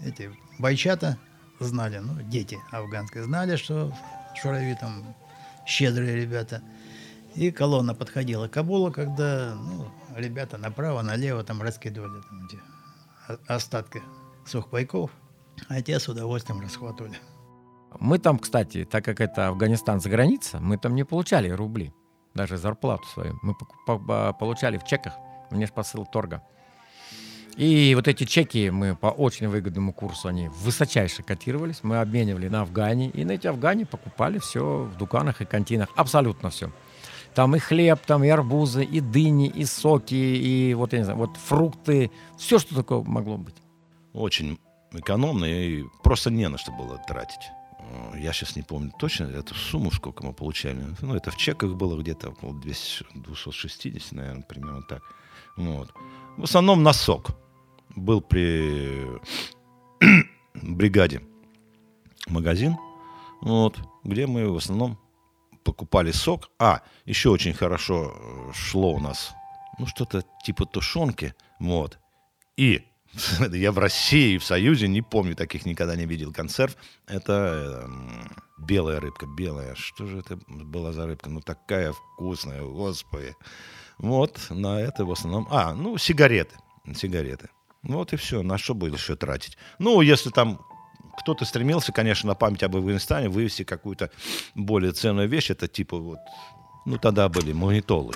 Эти 0.04 0.32
бойчата 0.58 1.18
знали, 1.60 2.00
ну, 2.00 2.22
дети 2.24 2.58
афганские 2.72 3.24
знали, 3.24 3.56
что 3.56 3.94
шурави 4.36 4.76
там 4.80 5.16
щедрые 5.66 6.16
ребята. 6.16 6.62
И 7.36 7.52
колонна 7.52 7.94
подходила 7.96 8.48
к 8.48 8.52
Кабулу, 8.52 8.92
когда 8.92 9.56
ну, 9.56 9.88
ребята 10.16 10.58
направо, 10.58 11.02
налево 11.02 11.44
там 11.44 11.62
раскидывали 11.62 12.22
там, 12.22 12.46
эти 12.46 12.60
остатки 13.48 14.02
сухпайков, 14.46 15.12
а 15.70 15.82
те 15.82 16.00
с 16.00 16.10
удовольствием 16.10 16.62
расхватывали. 16.62 17.18
Мы 18.00 18.20
там, 18.20 18.40
кстати, 18.40 18.86
так 18.86 19.04
как 19.04 19.20
это 19.22 19.50
Афганистан 19.50 20.00
за 20.00 20.10
граница, 20.10 20.60
мы 20.60 20.78
там 20.78 20.96
не 20.96 21.04
получали 21.04 21.50
рубли, 21.50 21.94
даже 22.34 22.58
зарплату 22.58 23.08
свою. 23.08 23.38
Мы 23.42 23.54
получали 24.34 24.78
в 24.78 24.86
чеках, 24.86 25.14
внешпосыл 25.50 26.06
торга. 26.06 26.42
И 27.58 27.94
вот 27.96 28.08
эти 28.08 28.24
чеки 28.24 28.70
мы 28.70 28.96
по 28.96 29.08
очень 29.08 29.50
выгодному 29.50 29.92
курсу, 29.92 30.30
они 30.30 30.48
высочайше 30.48 31.22
котировались, 31.22 31.84
мы 31.84 32.00
обменивали 32.00 32.48
на 32.48 32.62
Афгане, 32.62 33.10
и 33.10 33.26
на 33.26 33.34
эти 33.34 33.48
Афгане 33.48 33.86
покупали 33.86 34.40
все 34.40 34.84
в 34.84 34.98
дуканах 34.98 35.42
и 35.42 35.46
кантинах, 35.46 35.90
абсолютно 35.98 36.50
все. 36.50 36.72
Там 37.36 37.56
и 37.56 37.60
хлеб, 37.60 38.00
там 38.06 38.24
и 38.24 38.30
арбузы, 38.30 38.86
и 38.86 39.02
дыни, 39.02 39.48
и 39.48 39.66
соки, 39.66 40.16
и 40.16 40.74
вот, 40.74 40.94
я 40.94 41.00
не 41.00 41.06
знаю, 41.06 41.20
вот 41.20 41.36
фрукты, 41.36 42.10
все, 42.38 42.58
что 42.58 42.74
такое 42.74 43.02
могло 43.02 43.38
быть. 43.38 43.56
Очень 44.14 44.58
экономно 44.94 45.46
и 45.46 45.84
просто 46.04 46.32
не 46.32 46.48
на 46.48 46.58
что 46.58 46.72
было 46.72 47.02
тратить. 47.06 47.52
Э, 47.92 48.20
Я 48.20 48.34
сейчас 48.34 48.56
не 48.56 48.64
помню 48.64 48.92
точно 48.98 49.26
эту 49.26 49.56
сумму, 49.56 49.92
сколько 49.92 50.26
мы 50.26 50.34
получали. 50.34 50.84
Ну, 51.02 51.16
это 51.16 51.32
в 51.32 51.38
чеках 51.38 51.74
было 51.76 52.00
где-то 52.02 52.30
около 52.30 52.54
200, 52.54 53.06
260, 53.16 54.12
наверное, 54.14 54.44
примерно 54.44 54.82
так. 54.84 55.02
Вот. 55.58 55.94
В 56.38 56.44
основном 56.44 56.84
на 56.84 56.94
сок. 56.94 57.32
Был 57.96 58.22
при 58.22 59.06
бригаде 60.54 61.22
магазин, 62.28 62.78
вот, 63.42 63.78
где 64.06 64.28
мы 64.28 64.50
в 64.50 64.56
основном 64.56 64.98
покупали 65.66 66.12
сок. 66.12 66.50
А, 66.58 66.82
еще 67.06 67.30
очень 67.30 67.54
хорошо 67.54 68.14
э, 68.16 68.54
шло 68.54 68.94
у 68.94 69.00
нас, 69.00 69.34
ну, 69.78 69.88
что-то 69.88 70.24
типа 70.46 70.66
тушенки, 70.66 71.34
вот. 71.60 72.00
И 72.56 72.84
я 73.52 73.72
в 73.72 73.80
России, 73.80 74.38
в 74.38 74.44
Союзе 74.44 74.88
не 74.88 75.02
помню, 75.02 75.36
таких 75.36 75.66
никогда 75.66 75.96
не 75.96 76.06
видел 76.06 76.32
консерв. 76.32 76.76
Это 77.08 77.84
эм, 77.86 78.32
белая 78.58 79.00
рыбка, 79.00 79.26
белая. 79.26 79.76
Что 79.76 80.06
же 80.06 80.20
это 80.20 80.40
была 80.48 80.94
за 80.94 81.06
рыбка? 81.06 81.30
Ну, 81.30 81.42
такая 81.42 81.94
вкусная, 81.94 82.62
господи. 82.62 83.36
Вот, 83.98 84.40
на 84.50 84.80
это 84.80 85.06
в 85.06 85.12
основном... 85.12 85.48
А, 85.52 85.74
ну, 85.74 85.98
сигареты. 85.98 86.56
Сигареты. 86.96 87.50
Ну, 87.84 87.98
вот 87.98 88.14
и 88.14 88.16
все. 88.16 88.42
На 88.44 88.58
что 88.58 88.74
было 88.74 88.94
еще 88.94 89.16
тратить? 89.16 89.58
Ну, 89.78 90.02
если 90.02 90.30
там 90.30 90.60
кто-то 91.18 91.46
стремился, 91.46 91.92
конечно, 91.92 92.30
на 92.30 92.36
память 92.36 92.64
об 92.64 92.76
Афганистане 92.76 93.30
вывести 93.30 93.64
какую-то 93.64 94.10
более 94.56 94.92
ценную 94.92 95.28
вещь, 95.28 95.52
это 95.52 95.68
типа 95.68 95.98
вот... 95.98 96.20
Ну, 96.86 96.98
тогда 96.98 97.30
были 97.30 97.54
магнитолы. 97.54 98.14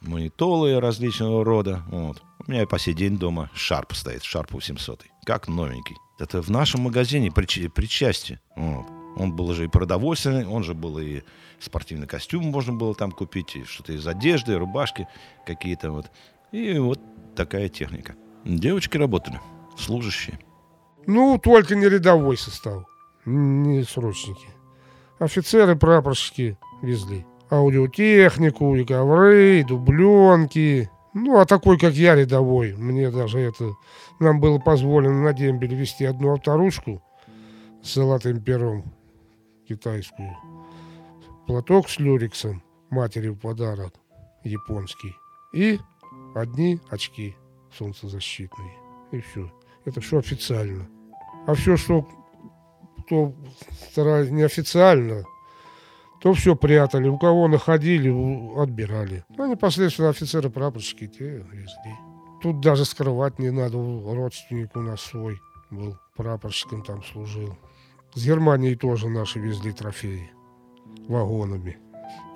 Магнитолы 0.00 0.78
различного 0.78 1.44
рода. 1.44 1.82
Вот. 1.88 2.22
У 2.46 2.52
меня 2.52 2.62
и 2.62 2.66
по 2.66 2.78
сей 2.78 2.94
день 2.94 3.18
дома 3.18 3.50
Шарп 3.54 3.94
стоит, 3.94 4.22
Шарп 4.22 4.52
800. 4.52 5.04
Как 5.24 5.48
новенький. 5.48 5.96
Это 6.18 6.40
в 6.42 6.48
нашем 6.48 6.82
магазине 6.82 7.30
при, 7.32 7.44
чи- 7.46 7.68
при 7.68 7.86
части. 7.86 8.38
Вот. 8.54 8.86
Он 9.16 9.32
был 9.34 9.52
же 9.54 9.64
и 9.64 9.68
продовольственный, 9.68 10.46
он 10.46 10.62
же 10.62 10.74
был 10.74 10.98
и 10.98 11.22
спортивный 11.58 12.06
костюм 12.06 12.44
можно 12.44 12.72
было 12.74 12.94
там 12.94 13.10
купить, 13.10 13.56
и 13.56 13.64
что-то 13.64 13.94
из 13.94 14.06
одежды, 14.06 14.58
рубашки 14.58 15.08
какие-то 15.46 15.90
вот. 15.90 16.10
И 16.52 16.78
вот 16.78 17.00
такая 17.34 17.68
техника. 17.68 18.14
Девочки 18.44 18.96
работали, 18.98 19.40
служащие. 19.78 20.38
Ну, 21.06 21.38
только 21.38 21.74
не 21.74 21.88
рядовой 21.88 22.36
состав, 22.36 22.84
не 23.24 23.82
срочники. 23.84 24.46
Офицеры, 25.18 25.76
прапорщики 25.76 26.58
везли. 26.82 27.24
Аудиотехнику, 27.50 28.76
и 28.76 28.84
ковры, 28.84 29.60
и 29.60 29.64
дубленки. 29.64 30.90
Ну, 31.18 31.38
а 31.38 31.46
такой, 31.46 31.78
как 31.78 31.94
я, 31.94 32.14
рядовой, 32.14 32.74
мне 32.76 33.10
даже 33.10 33.38
это... 33.38 33.72
Нам 34.20 34.38
было 34.38 34.58
позволено 34.58 35.22
на 35.22 35.32
дембель 35.32 35.74
вести 35.74 36.04
одну 36.04 36.34
авторучку 36.34 37.02
с 37.82 37.94
золотым 37.94 38.42
пером 38.42 38.84
китайскую. 39.66 40.36
Платок 41.46 41.88
с 41.88 41.98
люриксом, 41.98 42.62
матери 42.90 43.28
в 43.28 43.36
подарок 43.36 43.94
японский. 44.44 45.16
И 45.54 45.80
одни 46.34 46.80
очки 46.90 47.34
солнцезащитные. 47.72 48.76
И 49.10 49.20
все. 49.20 49.50
Это 49.86 50.02
все 50.02 50.18
официально. 50.18 50.86
А 51.46 51.54
все, 51.54 51.78
что 51.78 52.06
кто 53.06 53.32
неофициально, 53.78 55.24
то 56.26 56.32
все 56.32 56.56
прятали. 56.56 57.06
У 57.06 57.18
кого 57.18 57.46
находили, 57.46 58.10
отбирали. 58.60 59.24
Ну, 59.38 59.46
непосредственно 59.46 60.08
офицеры, 60.08 60.50
прапорщики 60.50 61.06
те 61.06 61.46
везли. 61.52 61.94
Тут 62.42 62.60
даже 62.60 62.84
скрывать 62.84 63.38
не 63.38 63.50
надо. 63.50 63.76
Родственник 63.76 64.74
у 64.74 64.80
нас 64.80 65.02
свой 65.02 65.38
был. 65.70 65.96
Прапорщиком 66.16 66.82
там 66.82 67.04
служил. 67.04 67.56
С 68.14 68.26
Германии 68.26 68.74
тоже 68.74 69.08
наши 69.08 69.38
везли 69.38 69.70
трофеи 69.70 70.32
вагонами. 71.06 71.78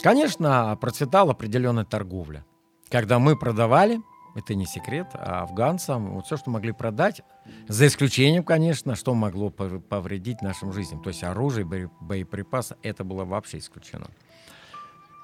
Конечно, 0.00 0.78
процветала 0.80 1.32
определенная 1.32 1.84
торговля. 1.84 2.44
Когда 2.90 3.18
мы 3.18 3.36
продавали, 3.36 4.00
это 4.34 4.54
не 4.54 4.66
секрет, 4.66 5.08
а 5.14 5.42
афганцам 5.42 6.14
вот 6.14 6.26
все, 6.26 6.36
что 6.36 6.50
могли 6.50 6.72
продать, 6.72 7.22
за 7.68 7.86
исключением, 7.86 8.44
конечно, 8.44 8.94
что 8.94 9.14
могло 9.14 9.48
пов- 9.48 9.80
повредить 9.80 10.42
нашим 10.42 10.72
жизням. 10.72 11.02
То 11.02 11.08
есть 11.10 11.24
оружие, 11.24 11.64
бое- 11.64 11.90
боеприпасы, 12.00 12.76
это 12.82 13.04
было 13.04 13.24
вообще 13.24 13.58
исключено. 13.58 14.06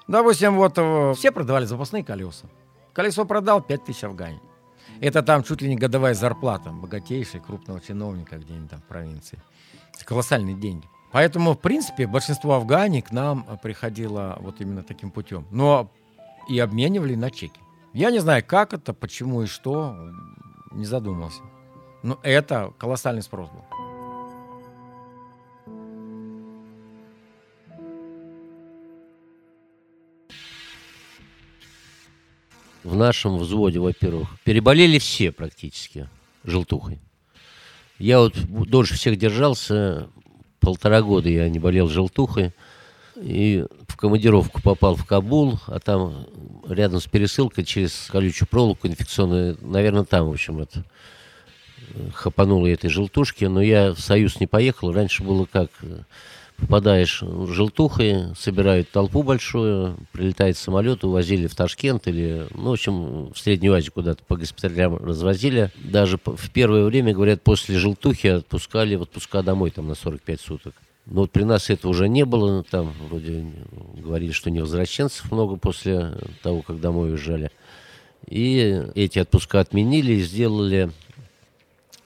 Допустим, 0.07 0.55
вот 0.55 0.73
э, 0.77 1.13
все 1.15 1.31
продавали 1.31 1.65
запасные 1.65 2.03
колеса. 2.03 2.47
Колесо 2.93 3.25
продал 3.25 3.61
5000 3.61 4.03
афгане. 4.05 4.39
Это 5.01 5.21
там 5.21 5.43
чуть 5.43 5.61
ли 5.61 5.69
не 5.69 5.75
годовая 5.75 6.13
зарплата 6.13 6.71
богатейшей 6.71 7.39
крупного 7.39 7.79
чиновника 7.81 8.37
где-нибудь 8.37 8.69
там 8.69 8.79
в 8.81 8.85
провинции. 8.85 9.39
Это 9.93 10.05
колоссальные 10.05 10.55
деньги. 10.55 10.87
Поэтому, 11.11 11.53
в 11.53 11.59
принципе, 11.59 12.07
большинство 12.07 12.55
афгане 12.55 13.01
к 13.01 13.11
нам 13.11 13.45
э, 13.47 13.57
приходило 13.61 14.37
вот 14.39 14.61
именно 14.61 14.83
таким 14.83 15.11
путем. 15.11 15.45
Но 15.51 15.91
и 16.49 16.59
обменивали 16.59 17.15
на 17.15 17.29
чеки. 17.29 17.59
Я 17.93 18.11
не 18.11 18.19
знаю, 18.19 18.43
как 18.45 18.73
это, 18.73 18.93
почему 18.93 19.43
и 19.43 19.47
что, 19.47 19.95
не 20.71 20.85
задумался. 20.85 21.41
Но 22.03 22.19
это 22.23 22.73
колоссальный 22.77 23.21
спрос 23.21 23.49
был. 23.49 23.63
В 32.83 32.95
нашем 32.95 33.37
взводе, 33.37 33.79
во-первых, 33.79 34.29
переболели 34.45 34.97
все 34.99 35.31
практически 35.33 36.09
желтухой. 36.45 37.01
Я 37.99 38.19
вот 38.19 38.35
дольше 38.69 38.93
всех 38.93 39.17
держался, 39.17 40.09
полтора 40.59 41.01
года 41.01 41.27
я 41.27 41.49
не 41.49 41.59
болел 41.59 41.89
желтухой. 41.89 42.53
И 43.21 43.65
в 43.87 43.95
командировку 43.95 44.61
попал 44.61 44.95
в 44.95 45.05
Кабул, 45.05 45.59
а 45.67 45.79
там 45.79 46.27
рядом 46.67 46.99
с 46.99 47.05
пересылкой 47.05 47.65
через 47.65 48.07
колючую 48.11 48.47
проволоку 48.47 48.87
инфекционную, 48.87 49.57
наверное, 49.61 50.03
там, 50.03 50.27
в 50.27 50.31
общем, 50.31 50.59
это 50.59 50.83
хапануло 52.13 52.67
этой 52.67 52.89
желтушки, 52.89 53.45
но 53.45 53.61
я 53.61 53.93
в 53.93 53.99
Союз 53.99 54.39
не 54.39 54.47
поехал. 54.47 54.91
Раньше 54.91 55.23
было 55.23 55.45
как, 55.45 55.69
попадаешь 56.57 57.23
желтухой, 57.47 58.35
собирают 58.35 58.89
толпу 58.91 59.23
большую, 59.23 59.97
прилетает 60.11 60.57
самолет, 60.57 61.03
увозили 61.03 61.47
в 61.47 61.55
Ташкент 61.55 62.07
или, 62.07 62.47
ну, 62.53 62.69
в 62.69 62.73
общем, 62.73 63.31
в 63.31 63.37
Среднюю 63.37 63.75
Азию 63.75 63.93
куда-то 63.93 64.23
по 64.23 64.35
госпиталям 64.35 64.97
развозили. 64.97 65.71
Даже 65.77 66.19
в 66.23 66.49
первое 66.51 66.85
время, 66.85 67.13
говорят, 67.13 67.41
после 67.41 67.77
желтухи 67.77 68.27
отпускали 68.27 68.95
в 68.95 69.03
отпуска 69.03 69.41
домой 69.43 69.71
там 69.71 69.87
на 69.87 69.95
45 69.95 70.41
суток. 70.41 70.73
Но 71.09 71.21
вот 71.21 71.31
при 71.31 71.43
нас 71.43 71.69
этого 71.69 71.91
уже 71.91 72.09
не 72.09 72.25
было, 72.25 72.63
там 72.63 72.93
вроде 73.07 73.45
говорили, 73.95 74.31
что 74.31 74.51
невозвращенцев 74.51 75.31
много 75.31 75.55
после 75.55 76.17
того, 76.43 76.61
как 76.61 76.81
домой 76.81 77.11
уезжали. 77.11 77.49
И 78.27 78.83
эти 78.93 79.19
отпуска 79.19 79.61
отменили 79.61 80.13
и 80.13 80.21
сделали 80.21 80.91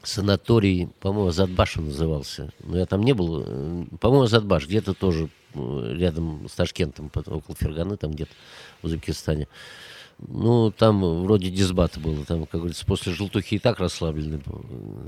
санаторий, 0.04 0.90
по-моему, 1.00 1.32
Задбаш 1.32 1.78
он 1.78 1.86
назывался. 1.86 2.52
Но 2.60 2.78
я 2.78 2.86
там 2.86 3.02
не 3.02 3.14
был. 3.14 3.88
По-моему, 4.00 4.28
Задбаш, 4.28 4.68
где-то 4.68 4.94
тоже 4.94 5.30
э, 5.54 5.94
рядом 5.98 6.48
с 6.48 6.54
Ташкентом, 6.54 7.12
около 7.14 7.56
Ферганы, 7.56 7.98
там 7.98 8.12
где-то 8.12 8.32
в 8.82 8.86
Узбекистане. 8.86 9.48
Ну, 10.28 10.72
там 10.72 11.24
вроде 11.24 11.50
дисбата 11.50 12.00
было. 12.00 12.24
Там, 12.26 12.46
как 12.46 12.62
говорится, 12.62 12.86
после 12.86 13.14
желтухи 13.14 13.56
и 13.56 13.60
так 13.60 13.80
расслаблены. 13.80 14.40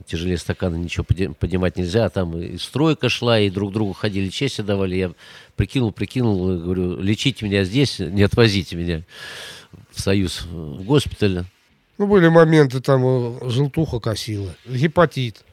Тяжелее 0.07 0.37
стакана 0.37 0.75
ничего 0.75 1.03
поднимать 1.03 1.77
нельзя. 1.77 2.05
А 2.05 2.09
там 2.09 2.37
и 2.37 2.57
стройка 2.57 3.09
шла, 3.09 3.39
и 3.39 3.49
друг 3.49 3.71
другу 3.71 3.93
ходили, 3.93 4.29
честь 4.29 4.63
давали. 4.63 4.95
Я 4.95 5.11
прикинул, 5.55 5.91
прикинул, 5.91 6.57
говорю, 6.57 6.99
лечите 6.99 7.45
меня 7.45 7.63
здесь, 7.63 7.99
не 7.99 8.23
отвозите 8.23 8.75
меня 8.75 9.03
в 9.91 10.01
Союз, 10.01 10.45
в 10.45 10.83
госпиталь. 10.83 11.45
Ну, 11.99 12.07
были 12.07 12.27
моменты, 12.27 12.81
там 12.81 13.03
э, 13.05 13.49
желтуха 13.49 13.99
косила, 13.99 14.55
гепатит 14.65 15.43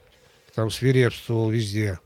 там 0.55 0.71
свирепствовал 0.71 1.51
везде. 1.51 1.99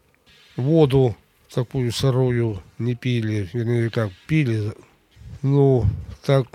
Воду 0.57 1.17
такую 1.53 1.93
сырую 1.93 2.63
не 2.79 2.95
пили, 2.95 3.49
вернее, 3.53 3.91
как 3.91 4.11
пили, 4.27 4.73
ну, 5.43 5.85
так 6.25 6.47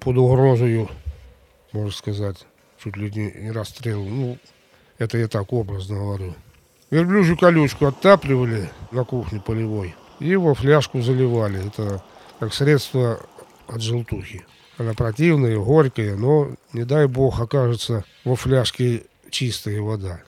под 0.00 0.16
угрозою, 0.16 0.88
можно 1.72 1.90
сказать, 1.90 2.46
чуть 2.82 2.96
ли 2.96 3.10
не, 3.10 3.50
расстрел. 3.50 4.04
Ну, 4.04 4.38
это 4.98 5.18
я 5.18 5.28
так 5.28 5.52
образно 5.52 5.96
говорю. 5.96 6.34
Верблюжью 6.90 7.36
колючку 7.36 7.86
оттапливали 7.86 8.70
на 8.90 9.04
кухне 9.04 9.40
полевой 9.40 9.94
и 10.20 10.36
во 10.36 10.54
фляжку 10.54 11.02
заливали. 11.02 11.66
Это 11.66 12.02
как 12.40 12.54
средство 12.54 13.20
от 13.66 13.82
желтухи. 13.82 14.46
Она 14.78 14.94
противная, 14.94 15.58
горькая, 15.58 16.16
но, 16.16 16.54
не 16.72 16.84
дай 16.84 17.06
бог, 17.06 17.40
окажется 17.40 18.04
во 18.24 18.36
фляжке 18.36 19.04
чистая 19.30 19.80
вода. 19.80 20.22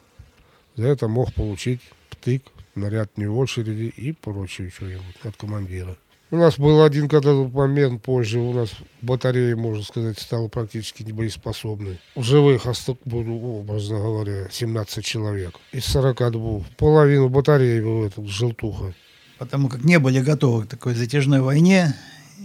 За 0.76 0.88
это 0.88 1.08
мог 1.08 1.32
получить 1.32 1.80
птык, 2.10 2.42
наряд 2.74 3.16
не 3.16 3.26
очереди 3.26 3.92
и 3.96 4.12
прочее 4.12 4.70
что-нибудь 4.70 5.16
от 5.22 5.36
командира. 5.36 5.96
У 6.32 6.36
нас 6.36 6.58
был 6.58 6.84
один 6.84 7.08
когда 7.08 7.32
момент 7.32 8.02
позже, 8.02 8.38
у 8.38 8.52
нас 8.52 8.70
батарея, 9.02 9.56
можно 9.56 9.82
сказать, 9.82 10.16
стала 10.16 10.46
практически 10.46 11.02
небоеспособной. 11.02 11.98
В 12.14 12.22
живых 12.22 12.66
осталось, 12.66 13.00
образно 13.04 13.98
говоря, 13.98 14.48
17 14.48 15.04
человек. 15.04 15.58
Из 15.72 15.84
42. 15.86 16.60
Половину 16.76 17.28
батареи 17.28 17.80
было 17.80 18.06
это, 18.06 18.24
желтуха. 18.24 18.94
Потому 19.38 19.68
как 19.68 19.82
не 19.82 19.98
были 19.98 20.20
готовы 20.20 20.66
к 20.66 20.68
такой 20.68 20.94
затяжной 20.94 21.40
войне. 21.40 21.96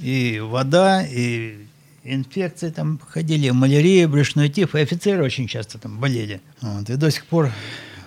И 0.02 0.42
вода, 0.44 1.06
и 1.06 1.68
инфекции 2.04 2.72
там 2.72 3.00
ходили, 3.08 3.52
малярия, 3.52 4.08
брюшной 4.08 4.50
тиф. 4.50 4.74
И 4.74 4.80
офицеры 4.80 5.24
очень 5.24 5.48
часто 5.48 5.78
там 5.78 6.00
болели. 6.00 6.42
Вот. 6.60 6.90
И 6.90 6.96
до 6.96 7.12
сих 7.12 7.28
пор 7.28 7.52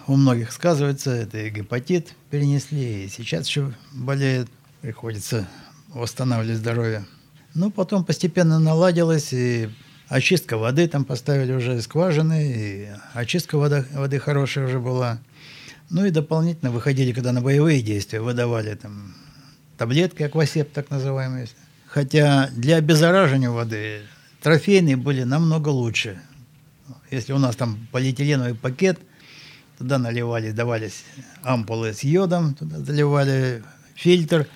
у 0.09 0.17
многих 0.17 0.51
сказывается, 0.51 1.13
это 1.13 1.39
и 1.39 1.51
гепатит 1.51 2.15
перенесли, 2.31 3.05
и 3.05 3.09
сейчас 3.09 3.47
еще 3.47 3.73
болеют. 3.93 4.49
Приходится 4.81 5.49
восстанавливать 5.89 6.59
здоровье. 6.59 7.07
Ну, 7.55 7.71
потом 7.71 8.05
постепенно 8.05 8.59
наладилось, 8.59 9.33
и 9.33 9.69
очистка 10.09 10.57
воды 10.57 10.87
там 10.89 11.05
поставили 11.05 11.53
уже 11.53 11.81
скважины, 11.83 12.53
и 12.53 12.89
очистка 13.15 13.59
воды, 13.59 13.85
воды 13.93 14.19
хорошая 14.19 14.67
уже 14.67 14.79
была. 14.79 15.19
Ну 15.91 16.05
и 16.05 16.11
дополнительно 16.11 16.71
выходили, 16.71 17.13
когда 17.13 17.33
на 17.33 17.41
боевые 17.41 17.83
действия, 17.83 18.21
выдавали 18.21 18.75
там 18.75 19.15
таблетки, 19.79 20.23
аквасеп 20.23 20.73
так 20.73 20.91
называемые. 20.91 21.49
Хотя 21.87 22.51
для 22.55 22.77
обеззараживания 22.77 23.51
воды 23.51 24.03
трофейные 24.43 24.97
были 24.97 25.23
намного 25.23 25.71
лучше. 25.71 26.21
Если 27.11 27.33
у 27.33 27.39
нас 27.39 27.57
там 27.57 27.89
полиэтиленовый 27.91 28.55
пакет, 28.55 28.99
туда 29.79 29.99
наливали, 29.99 30.51
давались 30.51 31.05
ампулы 31.43 31.95
с 31.95 32.05
йодом, 32.05 32.55
туда 32.55 32.79
заливали 32.81 33.63
фильтр, 33.95 34.47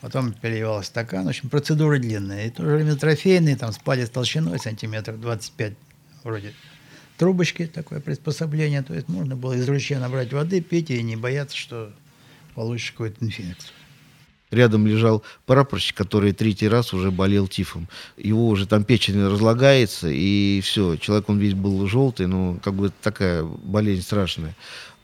потом 0.00 0.32
переливалось 0.32 0.86
стакан. 0.86 1.26
В 1.26 1.28
общем, 1.28 1.48
процедуры 1.48 1.98
длинные. 1.98 2.48
И 2.48 2.50
в 2.50 2.54
то 2.54 2.96
трофейные, 2.96 3.56
там 3.56 3.72
с 3.72 3.78
палец 3.78 4.10
толщиной, 4.10 4.58
сантиметров 4.58 5.20
25 5.20 5.74
вроде 6.24 6.52
трубочки, 7.16 7.66
такое 7.66 8.00
приспособление. 8.00 8.82
То 8.82 8.94
есть 8.94 9.08
можно 9.08 9.36
было 9.36 9.54
из 9.54 9.68
ручья 9.68 9.98
набрать 9.98 10.32
воды, 10.32 10.60
пить 10.60 10.90
и 10.90 11.02
не 11.02 11.16
бояться, 11.16 11.56
что 11.56 11.92
получишь 12.54 12.92
какую-то 12.92 13.24
инфекцию. 13.24 13.72
Рядом 14.50 14.86
лежал 14.86 15.22
прапорщик, 15.44 15.94
который 15.94 16.32
третий 16.32 16.68
раз 16.68 16.94
уже 16.94 17.10
болел 17.10 17.48
тифом. 17.48 17.86
Его 18.16 18.48
уже 18.48 18.66
там 18.66 18.82
печень 18.82 19.22
разлагается, 19.22 20.08
и 20.10 20.60
все, 20.62 20.96
человек, 20.96 21.28
он 21.28 21.38
весь 21.38 21.52
был 21.52 21.86
желтый, 21.86 22.26
ну, 22.26 22.58
как 22.64 22.72
бы 22.72 22.90
такая 23.02 23.42
болезнь 23.42 24.02
страшная. 24.02 24.56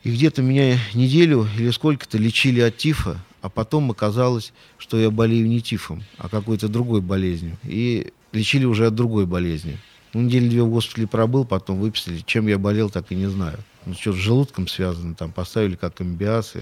И 0.03 0.11
где-то 0.11 0.41
меня 0.41 0.79
неделю 0.95 1.47
или 1.57 1.69
сколько-то 1.69 2.17
лечили 2.17 2.59
от 2.59 2.77
тифа, 2.77 3.19
а 3.45 3.49
потом 3.49 3.91
оказалось, 3.91 4.53
что 4.79 4.99
я 4.99 5.11
болею 5.11 5.47
не 5.47 5.61
тифом, 5.61 6.03
а 6.17 6.29
какой-то 6.29 6.67
другой 6.67 7.01
болезнью. 7.01 7.57
И 7.63 8.11
лечили 8.31 8.65
уже 8.65 8.87
от 8.87 8.95
другой 8.95 9.27
болезни. 9.27 9.77
Ну, 10.13 10.21
недели 10.21 10.49
две 10.49 10.63
в 10.63 10.69
госпитале 10.71 11.05
пробыл, 11.05 11.45
потом 11.45 11.79
выписали. 11.79 12.23
Чем 12.25 12.47
я 12.47 12.57
болел, 12.57 12.89
так 12.89 13.11
и 13.11 13.15
не 13.15 13.27
знаю. 13.27 13.59
Ну, 13.85 13.93
что 13.93 14.13
с 14.13 14.15
желудком 14.15 14.67
связано, 14.67 15.13
там 15.13 15.31
поставили 15.31 15.75
как 15.75 16.01
амбиаз. 16.01 16.53
И... 16.55 16.59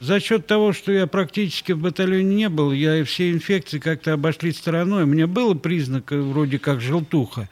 За 0.00 0.18
счет 0.18 0.48
того, 0.48 0.72
что 0.72 0.90
я 0.90 1.06
практически 1.06 1.70
в 1.70 1.78
батальоне 1.78 2.34
не 2.34 2.48
был, 2.48 2.72
я 2.72 2.96
и 2.96 3.04
все 3.04 3.30
инфекции 3.30 3.78
как-то 3.78 4.14
обошли 4.14 4.50
стороной. 4.50 5.04
У 5.04 5.06
меня 5.06 5.28
был 5.28 5.54
признак 5.54 6.10
э, 6.10 6.20
вроде 6.20 6.58
как 6.58 6.80
желтуха. 6.80 7.48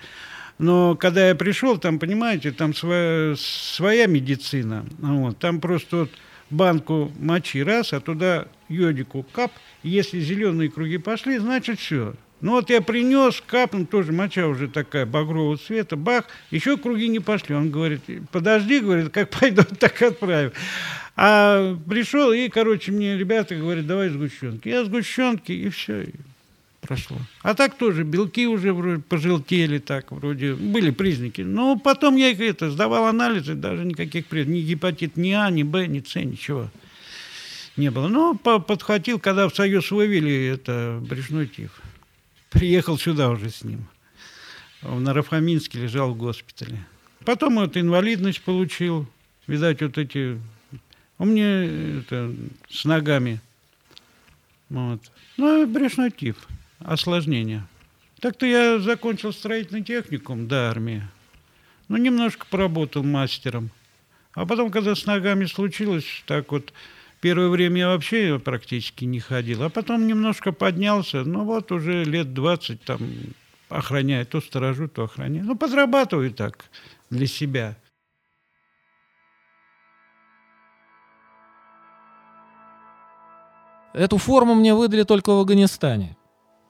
Но 0.59 0.97
когда 0.97 1.29
я 1.29 1.37
пришел, 1.37 1.79
там, 1.79 2.01
понимаете, 2.01 2.51
там 2.51 2.75
своя, 2.75 3.37
своя 3.37 4.07
медицина. 4.09 4.85
Вот, 4.99 5.39
там 5.39 5.61
просто 5.61 5.97
вот 5.99 6.11
банку 6.51 7.11
мочи 7.19 7.63
раз, 7.63 7.93
а 7.93 8.01
туда 8.01 8.47
йодику 8.69 9.25
кап. 9.33 9.53
Если 9.83 10.21
зеленые 10.21 10.71
круги 10.71 10.99
пошли, 10.99 11.39
значит 11.39 11.79
все. 11.79 12.15
Ну 12.41 12.53
вот 12.53 12.71
я 12.71 12.81
принес, 12.81 13.43
капнул, 13.47 13.87
тоже 13.87 14.13
моча 14.13 14.47
уже 14.47 14.69
такая 14.69 15.05
багрового 15.05 15.59
цвета, 15.59 15.97
бах, 15.97 16.25
еще 16.51 16.79
круги 16.79 17.09
не 17.09 17.21
пошли. 17.21 17.55
Он 17.55 17.71
говорит, 17.71 18.01
подожди, 18.33 18.81
говорит, 18.81 19.11
как 19.11 19.29
пойдут, 19.31 19.79
так 19.79 20.01
отправим. 20.01 20.53
А 21.17 21.77
пришел, 21.89 22.33
и, 22.33 22.49
короче, 22.49 22.93
мне 22.93 23.19
ребята 23.19 23.55
говорят, 23.55 23.87
давай 23.87 24.09
сгущенки. 24.09 24.69
Я 24.69 24.85
сгущенки, 24.85 25.53
и 25.53 25.69
все, 25.69 26.07
и 26.91 26.95
прошло. 26.95 27.17
А 27.43 27.55
так 27.55 27.77
тоже, 27.79 28.05
белки 28.05 28.47
уже 28.47 28.73
вроде 28.73 29.03
пожелтели, 29.03 29.79
так 29.79 30.11
вроде, 30.11 30.55
были 30.55 30.91
признаки. 30.91 31.43
Но 31.43 31.79
потом 31.79 32.17
я 32.17 32.31
их 32.31 32.41
это, 32.41 32.71
сдавал 32.71 33.07
анализы, 33.07 33.55
даже 33.55 33.85
никаких 33.85 34.27
признаков, 34.27 34.55
ни 34.55 34.61
гепатит, 34.61 35.17
ни 35.17 35.33
А, 35.33 35.51
ни 35.51 35.63
Б, 35.63 35.87
ни 35.87 36.01
С, 36.01 36.15
ничего 36.17 36.71
не 37.77 37.91
было. 37.91 38.09
Но 38.09 38.35
подхватил, 38.35 39.19
когда 39.19 39.49
в 39.49 39.55
Союз 39.55 39.91
вывели, 39.91 40.47
это 40.47 41.01
брюшной 41.03 41.47
тиф. 41.47 41.81
Приехал 42.51 42.99
сюда 42.99 43.31
уже 43.31 43.51
с 43.51 43.63
ним. 43.63 43.87
В 44.83 45.01
Нарафаминске 45.01 45.81
лежал 45.81 46.13
в 46.13 46.19
госпитале. 46.19 46.85
Потом 47.25 47.57
вот 47.57 47.77
инвалидность 47.77 48.43
получил. 48.43 49.07
Видать, 49.47 49.83
вот 49.83 49.99
эти... 49.99 50.41
У 51.19 51.25
меня 51.25 51.99
это, 52.01 52.35
с 52.69 52.85
ногами. 52.85 53.41
Вот. 54.71 55.01
Ну, 55.37 55.67
брюшной 55.67 56.11
тиф. 56.11 56.37
Осложнение. 56.81 57.67
Так-то 58.21 58.47
я 58.47 58.79
закончил 58.79 59.33
строительный 59.33 59.83
техникум 59.83 60.49
до 60.49 60.69
армии. 60.69 61.03
Ну, 61.89 61.97
немножко 61.97 62.47
поработал 62.51 63.03
мастером. 63.03 63.71
А 64.35 64.47
потом, 64.47 64.71
когда 64.71 64.95
с 64.95 65.07
ногами 65.07 65.45
случилось, 65.47 66.23
так 66.27 66.53
вот 66.53 66.73
Первое 67.21 67.51
время 67.51 67.81
я 67.81 67.89
вообще 67.89 68.41
практически 68.43 69.05
не 69.05 69.21
ходил, 69.21 69.63
а 69.63 69.69
потом 69.69 70.07
немножко 70.07 70.53
поднялся, 70.53 71.23
ну 71.23 71.45
вот 71.45 71.71
уже 71.71 72.03
лет 72.05 72.33
20 72.33 72.83
там 72.83 73.01
охраняю, 73.69 74.25
то 74.25 74.41
сторожу, 74.41 74.89
то 74.89 75.05
охраняю. 75.05 75.45
Ну, 75.45 75.55
подрабатываю 75.55 76.33
так 76.33 76.65
для 77.11 77.27
себя. 77.27 77.77
Эту 83.93 84.17
форму 84.17 84.55
мне 84.55 84.75
выдали 84.75 85.03
только 85.03 85.31
в 85.31 85.41
Афганистане. 85.41 86.17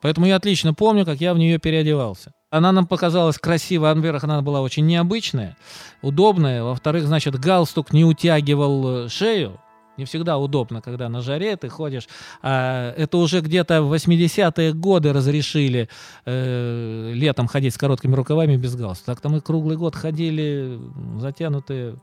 Поэтому 0.01 0.25
я 0.25 0.35
отлично 0.35 0.73
помню, 0.73 1.05
как 1.05 1.21
я 1.21 1.33
в 1.33 1.37
нее 1.37 1.59
переодевался. 1.59 2.33
Она 2.49 2.71
нам 2.71 2.85
показалась 2.85 3.37
красивой, 3.37 3.93
во-первых, 3.93 4.23
она 4.23 4.41
была 4.41 4.61
очень 4.61 4.85
необычная, 4.85 5.55
удобная. 6.01 6.63
Во-вторых, 6.63 7.05
значит, 7.05 7.39
галстук 7.39 7.93
не 7.93 8.03
утягивал 8.03 9.05
э, 9.05 9.09
шею, 9.09 9.59
не 9.97 10.05
всегда 10.05 10.37
удобно, 10.37 10.81
когда 10.81 11.09
на 11.09 11.21
жаре 11.21 11.55
ты 11.55 11.69
ходишь. 11.69 12.07
А, 12.41 12.93
это 12.97 13.17
уже 13.17 13.41
где-то 13.41 13.83
в 13.83 13.93
80-е 13.93 14.73
годы 14.73 15.13
разрешили 15.13 15.87
э, 16.25 17.11
летом 17.13 17.47
ходить 17.47 17.73
с 17.73 17.77
короткими 17.77 18.15
рукавами 18.15 18.57
без 18.57 18.75
галстука. 18.75 19.13
Так-то 19.13 19.29
мы 19.29 19.41
круглый 19.41 19.77
год 19.77 19.95
ходили 19.95 20.79
затянутые 21.19 21.95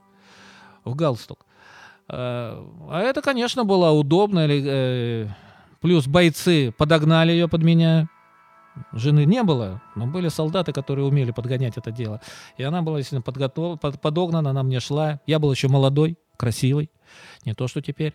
в 0.85 0.95
галстук. 0.95 1.45
А, 2.09 2.65
а 2.89 3.01
это, 3.01 3.21
конечно, 3.21 3.65
было 3.65 3.91
удобно. 3.91 4.47
Плюс 5.81 6.07
бойцы 6.07 6.73
подогнали 6.77 7.33
ее 7.33 7.49
под 7.49 7.63
меня. 7.63 8.09
Жены 8.93 9.25
не 9.25 9.43
было, 9.43 9.83
но 9.97 10.07
были 10.07 10.29
солдаты, 10.29 10.73
которые 10.73 11.07
умели 11.07 11.33
подгонять 11.33 11.77
это 11.77 11.91
дело. 11.91 12.21
И 12.57 12.63
она 12.63 12.83
была, 12.83 12.99
естественно, 12.99 13.23
подготов... 13.23 13.81
подогнана, 13.81 14.51
она 14.51 14.63
мне 14.63 14.79
шла. 14.81 15.21
Я 15.27 15.39
был 15.39 15.51
еще 15.51 15.69
молодой, 15.69 16.17
красивый 16.37 16.91
не 17.45 17.55
то, 17.55 17.67
что 17.67 17.81
теперь. 17.83 18.15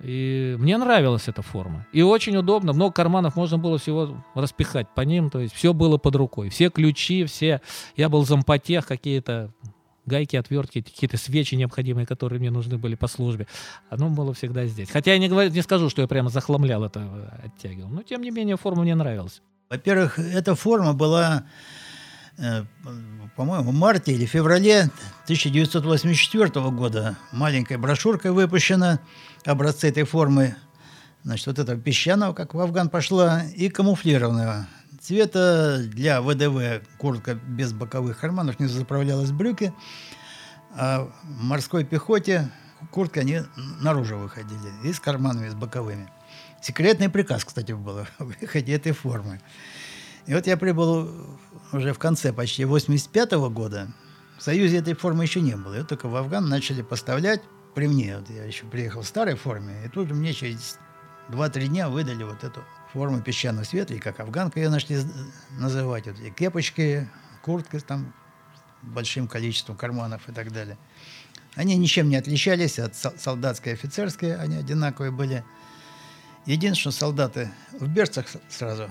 И 0.00 0.56
мне 0.58 0.78
нравилась 0.78 1.28
эта 1.28 1.42
форма. 1.42 1.86
И 1.92 2.02
очень 2.02 2.36
удобно. 2.36 2.72
Много 2.72 2.92
карманов 2.92 3.36
можно 3.36 3.58
было 3.58 3.78
всего 3.78 4.24
распихать 4.34 4.88
по 4.94 5.02
ним. 5.02 5.28
То 5.28 5.40
есть 5.40 5.54
все 5.54 5.74
было 5.74 5.98
под 5.98 6.16
рукой. 6.16 6.48
Все 6.48 6.70
ключи, 6.70 7.24
все... 7.24 7.60
Я 7.96 8.08
был 8.08 8.24
зампотех, 8.24 8.86
какие-то 8.86 9.52
гайки, 10.10 10.36
отвертки, 10.36 10.82
какие-то 10.82 11.16
свечи 11.16 11.54
необходимые, 11.54 12.06
которые 12.06 12.40
мне 12.40 12.50
нужны 12.50 12.76
были 12.78 12.94
по 12.94 13.08
службе. 13.08 13.46
Оно 13.88 14.10
было 14.10 14.34
всегда 14.34 14.66
здесь. 14.66 14.90
Хотя 14.90 15.12
я 15.12 15.18
не, 15.18 15.28
говорю, 15.28 15.50
не 15.50 15.62
скажу, 15.62 15.88
что 15.90 16.02
я 16.02 16.08
прямо 16.08 16.28
захламлял 16.28 16.84
это, 16.84 17.00
оттягивал. 17.44 17.90
Но, 17.90 18.02
тем 18.02 18.22
не 18.22 18.30
менее, 18.30 18.56
форма 18.56 18.82
мне 18.82 18.94
нравилась. 18.94 19.42
Во-первых, 19.70 20.18
эта 20.18 20.54
форма 20.54 20.92
была 20.92 21.44
Э, 22.40 22.64
по-моему, 23.36 23.70
в 23.70 23.74
марте 23.74 24.12
или 24.12 24.24
феврале 24.24 24.90
1984 25.24 26.48
года 26.70 27.16
маленькая 27.32 27.76
брошюрка 27.76 28.32
выпущена, 28.32 29.00
образцы 29.44 29.88
этой 29.88 30.04
формы, 30.04 30.56
значит, 31.22 31.46
вот 31.46 31.58
этого 31.58 31.78
песчаного, 31.78 32.32
как 32.32 32.54
в 32.54 32.60
Афган 32.60 32.88
пошла, 32.88 33.42
и 33.44 33.68
камуфлированного. 33.68 34.66
Цвета 34.98 35.78
для 35.78 36.20
ВДВ 36.20 36.82
куртка 36.98 37.34
без 37.34 37.72
боковых 37.72 38.18
карманов, 38.18 38.58
не 38.58 38.66
заправлялась 38.66 39.30
брюки, 39.30 39.72
а 40.72 41.10
в 41.22 41.42
морской 41.42 41.84
пехоте 41.84 42.50
куртка 42.90 43.20
они 43.20 43.42
наружу 43.80 44.18
выходили, 44.18 44.72
и 44.84 44.92
с 44.92 44.98
карманами, 44.98 45.48
с 45.48 45.54
боковыми. 45.54 46.10
Секретный 46.60 47.08
приказ, 47.08 47.44
кстати, 47.44 47.72
был 47.72 47.98
о 48.18 48.24
выходе 48.24 48.74
этой 48.74 48.92
формы. 48.92 49.40
И 50.26 50.34
вот 50.34 50.46
я 50.46 50.56
прибыл 50.56 51.10
уже 51.72 51.92
в 51.92 51.98
конце 51.98 52.32
почти 52.32 52.64
85 52.64 53.32
-го 53.32 53.48
года. 53.48 53.88
В 54.38 54.42
Союзе 54.42 54.78
этой 54.78 54.94
формы 54.94 55.24
еще 55.24 55.40
не 55.40 55.56
было. 55.56 55.74
Ее 55.74 55.84
только 55.84 56.08
в 56.08 56.16
Афган 56.16 56.48
начали 56.48 56.82
поставлять 56.82 57.42
при 57.74 57.86
мне. 57.86 58.18
Вот 58.18 58.28
я 58.30 58.44
еще 58.44 58.64
приехал 58.66 59.02
в 59.02 59.06
старой 59.06 59.36
форме, 59.36 59.84
и 59.84 59.88
тут 59.88 60.10
мне 60.10 60.32
через 60.32 60.78
2-3 61.28 61.68
дня 61.68 61.88
выдали 61.88 62.24
вот 62.24 62.42
эту 62.44 62.64
форму 62.92 63.20
песчаного 63.20 63.64
цвета, 63.64 63.94
и 63.94 63.98
как 63.98 64.20
афганка 64.20 64.60
ее 64.60 64.68
нашли 64.68 64.98
называть. 65.58 66.06
Вот, 66.06 66.18
и 66.20 66.30
кепочки, 66.30 67.08
куртка 67.42 67.80
там 67.80 68.12
большим 68.82 69.28
количеством 69.28 69.76
карманов 69.76 70.28
и 70.28 70.32
так 70.32 70.52
далее. 70.52 70.76
Они 71.54 71.76
ничем 71.76 72.08
не 72.08 72.16
отличались 72.16 72.78
от 72.78 72.94
солдатской 72.96 73.72
и 73.72 73.74
офицерской, 73.74 74.36
они 74.36 74.56
одинаковые 74.56 75.10
были. 75.10 75.44
Единственное, 76.46 76.92
солдаты 76.92 77.50
в 77.72 77.88
берцах 77.88 78.26
сразу 78.48 78.90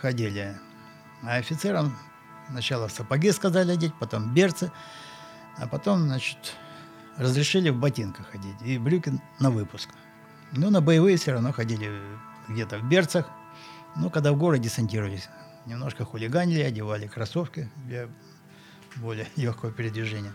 ходили. 0.00 0.56
А 1.22 1.36
офицерам 1.36 1.96
сначала 2.48 2.88
сапоги 2.88 3.32
сказали 3.32 3.72
одеть, 3.72 3.92
потом 3.98 4.32
берцы, 4.32 4.72
а 5.58 5.66
потом, 5.66 6.04
значит, 6.04 6.38
разрешили 7.16 7.68
в 7.68 7.76
ботинках 7.76 8.30
ходить 8.30 8.56
и 8.64 8.78
брюки 8.78 9.12
на 9.40 9.50
выпуск. 9.50 9.90
Ну, 10.52 10.70
на 10.70 10.80
боевые 10.80 11.16
все 11.16 11.32
равно 11.32 11.52
ходили 11.52 11.90
где-то 12.50 12.78
в 12.78 12.88
берцах. 12.88 13.30
Ну, 13.96 14.10
когда 14.10 14.32
в 14.32 14.36
городе 14.36 14.64
десантировались, 14.64 15.28
немножко 15.66 16.04
хулиганили, 16.04 16.60
одевали 16.60 17.06
кроссовки 17.06 17.68
для 17.86 18.08
более 18.96 19.26
легкого 19.36 19.72
передвижения. 19.72 20.32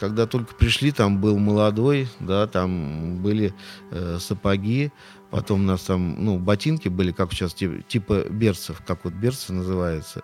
Когда 0.00 0.26
только 0.26 0.52
пришли, 0.54 0.90
там 0.90 1.20
был 1.20 1.38
молодой, 1.38 2.08
да, 2.18 2.48
там 2.48 3.18
были 3.22 3.54
э, 3.92 4.18
сапоги, 4.18 4.90
потом 5.30 5.60
у 5.60 5.64
нас 5.64 5.82
там, 5.82 6.24
ну, 6.24 6.40
ботинки 6.40 6.88
были, 6.88 7.12
как 7.12 7.32
сейчас, 7.32 7.54
типа, 7.54 7.82
типа 7.82 8.24
берцев, 8.28 8.82
как 8.84 9.04
вот 9.04 9.14
берцы 9.14 9.52
называется, 9.52 10.22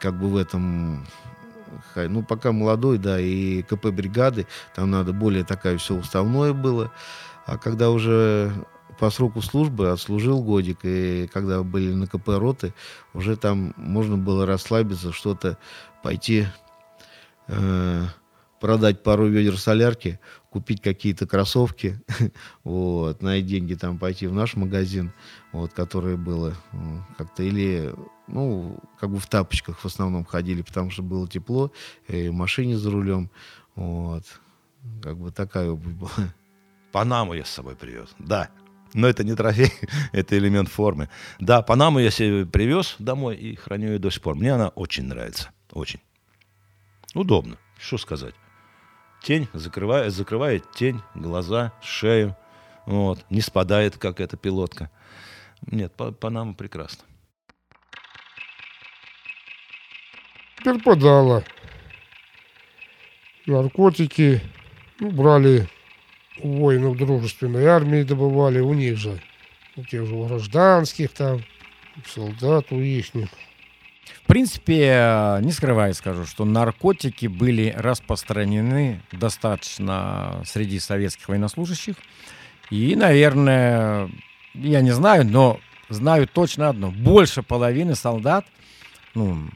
как 0.00 0.18
бы 0.18 0.28
в 0.28 0.36
этом 0.36 1.06
ну, 1.96 2.22
пока 2.22 2.52
молодой, 2.52 2.98
да, 2.98 3.20
и 3.20 3.62
КП 3.62 3.86
бригады, 3.86 4.46
там 4.74 4.90
надо 4.90 5.12
более 5.12 5.44
такая 5.44 5.78
все 5.78 5.94
уставное 5.94 6.52
было. 6.52 6.90
А 7.46 7.58
когда 7.58 7.90
уже 7.90 8.52
по 8.98 9.10
сроку 9.10 9.42
службы 9.42 9.90
отслужил 9.90 10.42
годик, 10.42 10.80
и 10.82 11.28
когда 11.32 11.62
были 11.62 11.92
на 11.92 12.06
КП 12.06 12.28
роты, 12.28 12.74
уже 13.12 13.36
там 13.36 13.74
можно 13.76 14.16
было 14.16 14.46
расслабиться, 14.46 15.12
что-то 15.12 15.58
пойти 16.02 16.46
э, 17.48 18.04
продать 18.60 19.02
пару 19.02 19.26
ведер 19.26 19.58
солярки, 19.58 20.18
купить 20.50 20.80
какие-то 20.80 21.26
кроссовки, 21.26 22.00
вот, 22.64 23.20
на 23.20 23.40
деньги 23.40 23.74
там 23.74 23.98
пойти 23.98 24.26
в 24.26 24.32
наш 24.32 24.54
магазин, 24.54 25.12
вот, 25.52 25.72
которое 25.72 26.16
было 26.16 26.54
как-то, 27.18 27.42
или, 27.42 27.94
ну, 28.26 28.78
как 28.98 29.10
бы 29.10 29.18
в 29.18 29.26
тапочках 29.26 29.78
в 29.78 29.84
основном 29.84 30.24
ходили, 30.24 30.62
потому 30.62 30.90
что 30.90 31.02
было 31.02 31.28
тепло, 31.28 31.72
и 32.08 32.28
в 32.28 32.32
машине 32.32 32.78
за 32.78 32.90
рулем, 32.90 33.30
вот, 33.74 34.24
как 35.02 35.18
бы 35.18 35.30
такая 35.30 35.70
обувь 35.70 35.94
была. 35.94 36.32
Панаму 36.92 37.34
я 37.34 37.44
с 37.44 37.50
собой 37.50 37.74
привез, 37.74 38.14
да. 38.18 38.48
Но 38.94 39.08
это 39.08 39.24
не 39.24 39.34
трофей, 39.34 39.72
это 40.12 40.38
элемент 40.38 40.68
формы. 40.68 41.10
Да, 41.40 41.60
Панаму 41.62 41.98
я 41.98 42.10
себе 42.10 42.46
привез 42.46 42.94
домой 42.98 43.36
и 43.36 43.56
храню 43.56 43.92
ее 43.92 43.98
до 43.98 44.10
сих 44.10 44.22
пор. 44.22 44.36
Мне 44.36 44.54
она 44.54 44.68
очень 44.68 45.04
нравится, 45.04 45.50
очень. 45.72 46.00
Удобно, 47.12 47.58
что 47.78 47.98
сказать. 47.98 48.34
Тень 49.22 49.48
закрывает, 49.52 50.12
закрывает 50.12 50.70
тень, 50.72 51.00
глаза, 51.14 51.72
шею. 51.82 52.36
Вот, 52.86 53.24
не 53.30 53.40
спадает, 53.40 53.98
как 53.98 54.20
эта 54.20 54.36
пилотка. 54.36 54.90
Нет, 55.66 55.92
Па- 55.96 56.12
Панама 56.12 56.54
прекрасно. 56.54 57.04
Перепадало. 60.62 61.44
Наркотики 63.46 64.40
ну, 65.00 65.10
брали 65.10 65.68
воинов 66.42 66.96
дружественной 66.96 67.66
армии, 67.66 68.02
добывали 68.02 68.60
у 68.60 68.74
них 68.74 68.96
же. 68.96 69.20
У 69.76 69.84
тех 69.84 70.06
же 70.06 70.14
гражданских 70.14 71.10
там, 71.12 71.42
солдат 72.06 72.66
у 72.70 72.80
ихних. 72.80 73.28
В 74.22 74.26
принципе, 74.26 75.38
не 75.42 75.52
скрывая 75.52 75.92
скажу, 75.92 76.24
что 76.26 76.44
наркотики 76.44 77.26
были 77.26 77.74
распространены 77.76 79.00
достаточно 79.12 80.42
среди 80.46 80.78
советских 80.78 81.28
военнослужащих. 81.28 81.96
И, 82.70 82.96
наверное, 82.96 84.10
я 84.54 84.80
не 84.80 84.92
знаю, 84.92 85.26
но 85.26 85.60
знаю 85.88 86.26
точно 86.26 86.70
одно. 86.70 86.90
Больше 86.90 87.42
половины 87.42 87.94
солдат, 87.94 88.46
ну, 89.14 89.48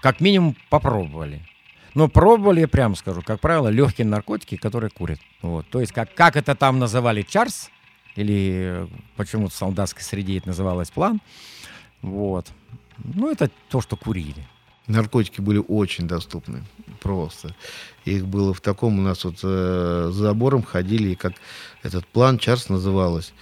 как 0.00 0.20
минимум, 0.20 0.56
попробовали. 0.68 1.42
Но 1.94 2.08
пробовали, 2.08 2.60
я 2.60 2.68
прямо 2.68 2.94
скажу, 2.94 3.22
как 3.22 3.40
правило, 3.40 3.68
легкие 3.68 4.06
наркотики, 4.06 4.56
которые 4.56 4.90
курят. 4.90 5.18
Вот. 5.42 5.66
То 5.68 5.80
есть, 5.80 5.92
как, 5.92 6.14
как 6.14 6.36
это 6.36 6.54
там 6.54 6.78
называли 6.78 7.22
Чарс, 7.22 7.70
или 8.16 8.84
э, 8.84 8.86
почему-то 9.16 9.52
в 9.52 9.56
солдатской 9.56 10.02
среде 10.02 10.38
это 10.38 10.48
называлось 10.48 10.90
план. 10.90 11.20
Вот. 12.00 12.48
Ну, 13.04 13.30
это 13.30 13.50
то, 13.68 13.80
что 13.80 13.96
курили. 13.96 14.46
Наркотики 14.86 15.40
были 15.40 15.62
очень 15.68 16.08
доступны, 16.08 16.62
просто. 17.00 17.54
Их 18.04 18.26
было 18.26 18.52
в 18.52 18.60
таком, 18.60 18.98
у 18.98 19.02
нас 19.02 19.24
вот 19.24 19.38
э, 19.42 20.10
за 20.12 20.12
забором 20.12 20.62
ходили, 20.64 21.10
и 21.10 21.14
как 21.14 21.34
этот 21.82 22.06
план 22.06 22.38
Чарс 22.38 22.68
называлось. 22.68 23.32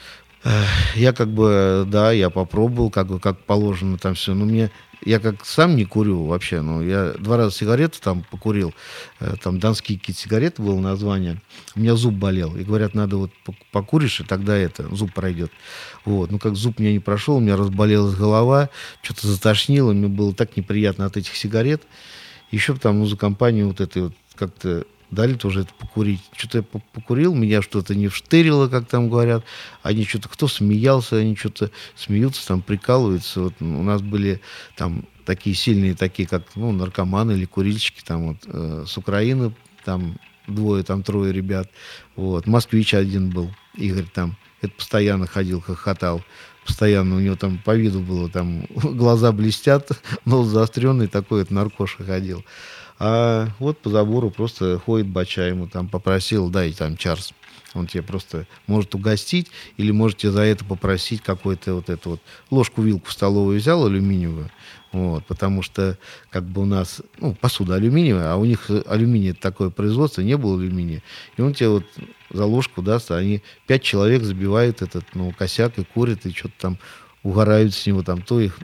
Я 0.97 1.13
как 1.13 1.29
бы, 1.29 1.85
да, 1.87 2.13
я 2.13 2.31
попробовал, 2.31 2.91
как, 2.91 3.09
бы, 3.09 3.21
как 3.21 3.39
положено 3.41 3.99
там 3.99 4.15
все, 4.15 4.33
но 4.33 4.47
мне, 4.47 4.71
я 5.05 5.21
как 5.21 5.45
сам 5.45 5.77
не 5.77 5.85
курю 5.85 6.25
вообще, 6.25 6.63
ну, 6.63 6.83
я 6.83 7.13
два 7.19 7.37
раза 7.37 7.55
сигареты 7.55 7.99
там 8.01 8.25
покурил, 8.31 8.73
э, 9.21 9.35
там 9.43 9.59
донские 9.59 9.99
какие-то 9.99 10.23
сигареты 10.23 10.63
было 10.63 10.81
название, 10.81 11.43
у 11.77 11.81
меня 11.81 11.95
зуб 11.95 12.15
болел, 12.15 12.57
и 12.57 12.65
говорят, 12.65 12.95
надо 12.95 13.19
вот 13.19 13.31
пок- 13.47 13.63
покуришь, 13.71 14.21
и 14.21 14.25
тогда 14.25 14.57
это, 14.57 14.95
зуб 14.95 15.13
пройдет. 15.13 15.53
Вот, 16.07 16.31
ну, 16.31 16.39
как 16.39 16.57
зуб 16.57 16.79
мне 16.79 16.95
не 16.95 17.01
прошел, 17.01 17.37
у 17.37 17.41
меня 17.41 17.57
разболелась 17.57 18.15
голова, 18.15 18.71
что-то 19.03 19.27
затошнило, 19.27 19.93
мне 19.93 20.09
было 20.09 20.35
так 20.35 20.57
неприятно 20.57 21.05
от 21.05 21.19
этих 21.19 21.37
сигарет, 21.37 21.83
еще 22.51 22.75
там, 22.75 23.01
ну, 23.01 23.07
за 23.07 23.19
компанию 23.19 23.69
вот 23.69 23.83
этой 23.83 24.05
вот 24.05 24.15
как-то 24.37 24.87
дали 25.11 25.35
тоже 25.35 25.63
это 25.63 25.75
покурить. 25.75 26.21
Что-то 26.37 26.59
я 26.59 26.63
по- 26.63 26.83
покурил, 26.93 27.35
меня 27.35 27.63
что-то 27.63 27.95
не 27.95 28.09
вштырило, 28.09 28.69
как 28.69 28.87
там 28.87 29.09
говорят. 29.09 29.45
Они 29.83 30.05
что-то, 30.05 30.29
кто 30.29 30.49
смеялся, 30.49 31.17
они 31.17 31.37
что-то 31.37 31.71
смеются, 31.97 32.47
там 32.47 32.63
прикалываются. 32.63 33.41
Вот 33.43 33.55
у 33.61 33.83
нас 33.83 34.03
были 34.03 34.41
там 34.77 35.05
такие 35.25 35.55
сильные, 35.55 35.95
такие 35.95 36.29
как 36.29 36.45
ну, 36.55 36.73
наркоманы 36.73 37.33
или 37.33 37.45
курильщики 37.45 38.03
там 38.05 38.29
вот 38.29 38.39
э, 38.47 38.85
с 38.87 38.97
Украины, 38.97 39.55
там 39.85 40.19
двое, 40.47 40.83
там 40.83 41.03
трое 41.03 41.33
ребят. 41.33 41.71
Вот. 42.17 42.47
Москвич 42.47 42.95
один 42.95 43.31
был, 43.31 43.51
Игорь 43.75 44.07
там. 44.13 44.37
Это 44.61 44.75
постоянно 44.75 45.27
ходил, 45.27 45.61
хохотал. 45.61 46.23
Постоянно 46.67 47.17
у 47.17 47.21
него 47.21 47.37
там 47.37 47.59
по 47.59 47.75
виду 47.75 48.01
было, 48.01 48.29
там 48.29 48.67
глаза 48.75 49.33
блестят, 49.33 49.91
нос 50.25 50.49
заостренный, 50.49 51.07
такой 51.07 51.41
вот 51.41 51.51
наркоша 51.51 52.05
ходил. 52.05 52.45
А 53.03 53.49
вот 53.59 53.79
по 53.79 53.89
забору 53.89 54.31
просто 54.31 54.79
ходит 54.79 55.07
бача, 55.07 55.49
ему 55.49 55.67
там 55.67 55.89
попросил, 55.89 56.51
дай 56.51 56.71
там 56.75 56.99
Чарс. 56.99 57.33
Он 57.73 57.87
тебе 57.87 58.03
просто 58.03 58.47
может 58.67 58.95
угостить 58.95 59.49
или 59.79 59.91
можете 59.91 60.31
за 60.31 60.43
это 60.43 60.67
попросить 60.67 61.23
какой-то 61.23 61.77
вот 61.77 61.89
эту 61.89 62.11
вот 62.11 62.21
ложку-вилку 62.51 63.11
столовую 63.11 63.59
взял 63.59 63.87
алюминиевую, 63.87 64.51
вот, 64.93 65.25
потому 65.25 65.63
что 65.63 65.97
как 66.31 66.45
бы 66.45 66.63
у 66.63 66.65
нас, 66.67 67.01
ну, 67.19 67.35
посуда 67.35 67.77
алюминиевая, 67.77 68.33
а 68.33 68.37
у 68.37 68.45
них 68.45 68.69
алюминий 68.87 69.31
это 69.31 69.41
такое 69.41 69.71
производство, 69.71 70.21
не 70.21 70.37
было 70.37 70.61
алюминия. 70.61 71.03
И 71.39 71.43
он 71.43 71.55
тебе 71.55 71.69
вот 71.71 71.87
за 72.29 72.45
ложку 72.45 72.83
даст, 72.83 73.13
а 73.13 73.17
они 73.17 73.41
пять 73.67 73.83
человек 73.83 74.25
забивают 74.25 74.83
этот, 74.83 75.07
ну, 75.15 75.33
косяк 75.33 75.79
и 75.79 75.85
курят, 75.85 76.27
и 76.27 76.33
что-то 76.33 76.55
там 76.59 76.79
угорают 77.23 77.73
с 77.73 77.87
него, 77.87 78.03
там 78.03 78.21
то 78.21 78.41
их 78.41 78.59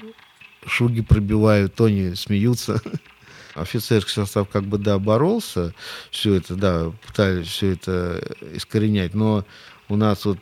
шуги 0.66 1.01
пробивают, 1.01 1.75
то 1.75 1.85
они 1.85 2.14
смеются. 2.16 2.83
Офицерский 3.57 4.12
состав 4.12 4.49
как 4.49 4.64
бы, 4.64 4.79
да, 4.79 4.99
боролся, 4.99 5.75
все 6.11 6.35
это, 6.35 6.55
да, 6.55 6.92
пытались 7.07 7.49
все 7.49 7.73
это 7.73 8.23
искоренять, 8.55 9.14
но 9.14 9.45
у 9.88 9.97
нас 9.97 10.25
вот, 10.25 10.38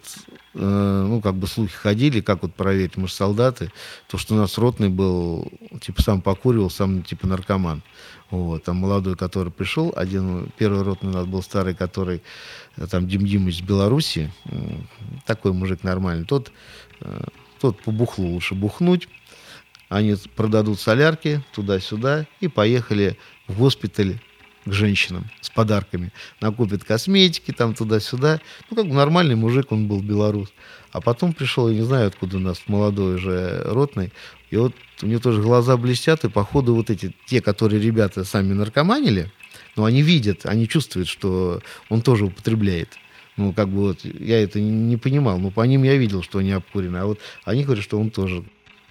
э, 0.54 1.06
ну, 1.08 1.20
как 1.20 1.34
бы 1.34 1.46
слухи 1.46 1.74
ходили, 1.74 2.20
как 2.20 2.42
вот 2.42 2.54
проверить, 2.54 2.96
мы 2.96 3.08
же 3.08 3.14
солдаты, 3.14 3.70
то, 4.08 4.16
что 4.16 4.34
у 4.34 4.38
нас 4.38 4.56
ротный 4.58 4.88
был, 4.88 5.52
типа, 5.80 6.02
сам 6.02 6.22
покуривал, 6.22 6.70
сам, 6.70 7.02
типа, 7.02 7.26
наркоман. 7.26 7.82
Вот, 8.30 8.64
там 8.64 8.76
молодой, 8.76 9.16
который 9.16 9.52
пришел, 9.52 9.92
один, 9.94 10.50
первый 10.56 10.82
ротный 10.82 11.10
у 11.10 11.14
нас 11.14 11.26
был 11.26 11.42
старый, 11.42 11.74
который, 11.74 12.22
э, 12.76 12.86
там, 12.86 13.06
Дим 13.06 13.26
Димыч 13.26 13.56
из 13.56 13.60
Беларуси, 13.60 14.32
такой 15.26 15.52
мужик 15.52 15.82
нормальный, 15.82 16.24
тот, 16.24 16.50
э, 17.00 17.24
тот 17.60 17.80
по 17.82 17.90
бухлу 17.90 18.28
лучше 18.28 18.54
бухнуть, 18.54 19.08
они 19.88 20.16
продадут 20.34 20.80
солярки 20.80 21.42
туда-сюда 21.54 22.26
и 22.40 22.48
поехали 22.48 23.16
в 23.46 23.58
госпиталь 23.58 24.18
к 24.64 24.72
женщинам 24.72 25.30
с 25.40 25.50
подарками. 25.50 26.12
Накупят 26.40 26.84
косметики 26.84 27.52
там 27.52 27.74
туда-сюда. 27.74 28.40
Ну, 28.70 28.76
как 28.76 28.86
бы 28.86 28.94
нормальный 28.94 29.34
мужик 29.34 29.72
он 29.72 29.86
был, 29.88 30.00
белорус. 30.00 30.52
А 30.92 31.00
потом 31.00 31.32
пришел, 31.32 31.68
я 31.68 31.74
не 31.74 31.84
знаю, 31.84 32.08
откуда 32.08 32.38
у 32.38 32.40
нас 32.40 32.62
молодой 32.66 33.16
уже 33.16 33.62
ротный, 33.64 34.12
и 34.50 34.56
вот 34.56 34.74
у 35.02 35.06
него 35.06 35.20
тоже 35.20 35.42
глаза 35.42 35.76
блестят, 35.76 36.24
и 36.24 36.28
походу 36.28 36.74
вот 36.74 36.88
эти, 36.88 37.14
те, 37.26 37.42
которые 37.42 37.82
ребята 37.82 38.24
сами 38.24 38.52
наркоманили, 38.52 39.30
но 39.76 39.84
они 39.84 40.02
видят, 40.02 40.46
они 40.46 40.68
чувствуют, 40.68 41.08
что 41.08 41.60
он 41.88 42.00
тоже 42.00 42.26
употребляет. 42.26 42.90
Ну, 43.36 43.52
как 43.52 43.68
бы 43.68 43.80
вот, 43.80 44.04
я 44.04 44.40
это 44.40 44.60
не 44.60 44.96
понимал, 44.96 45.38
но 45.38 45.50
по 45.50 45.62
ним 45.62 45.82
я 45.82 45.96
видел, 45.96 46.22
что 46.22 46.38
они 46.38 46.52
обкурены, 46.52 46.98
а 46.98 47.06
вот 47.06 47.18
они 47.44 47.64
говорят, 47.64 47.84
что 47.84 47.98
он 47.98 48.10
тоже. 48.10 48.44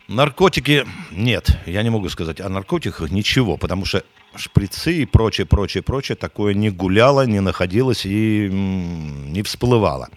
Наркотики 0.07 0.85
нет, 1.11 1.57
я 1.65 1.81
не 1.81 1.89
могу 1.89 2.09
сказать 2.09 2.41
о 2.41 2.49
наркотиках 2.49 3.09
ничего, 3.09 3.55
потому 3.57 3.85
что 3.85 4.03
шприцы 4.35 4.93
и 4.93 5.05
прочее, 5.05 5.47
прочее, 5.47 5.81
прочее 5.81 6.15
такое 6.17 6.53
не 6.53 6.69
гуляло, 6.69 7.25
не 7.25 7.39
находилось 7.39 8.05
и 8.05 8.49
не 8.51 9.41
всплывало. 9.43 10.09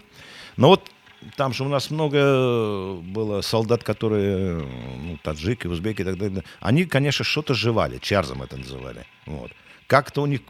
Но 0.57 0.69
вот 0.69 0.91
там 1.35 1.53
же 1.53 1.63
у 1.63 1.69
нас 1.69 1.89
много 1.89 2.95
было 2.95 3.41
солдат, 3.41 3.83
которые, 3.83 4.57
ну, 4.57 5.17
таджики, 5.23 5.67
узбеки 5.67 6.01
и 6.01 6.05
так 6.05 6.17
далее. 6.17 6.43
Они, 6.59 6.85
конечно, 6.85 7.23
что-то 7.23 7.53
жевали, 7.53 7.99
чарзом 7.99 8.43
это 8.43 8.57
называли. 8.57 9.05
Вот. 9.25 9.51
Как-то 9.87 10.21
у 10.21 10.25
них 10.25 10.41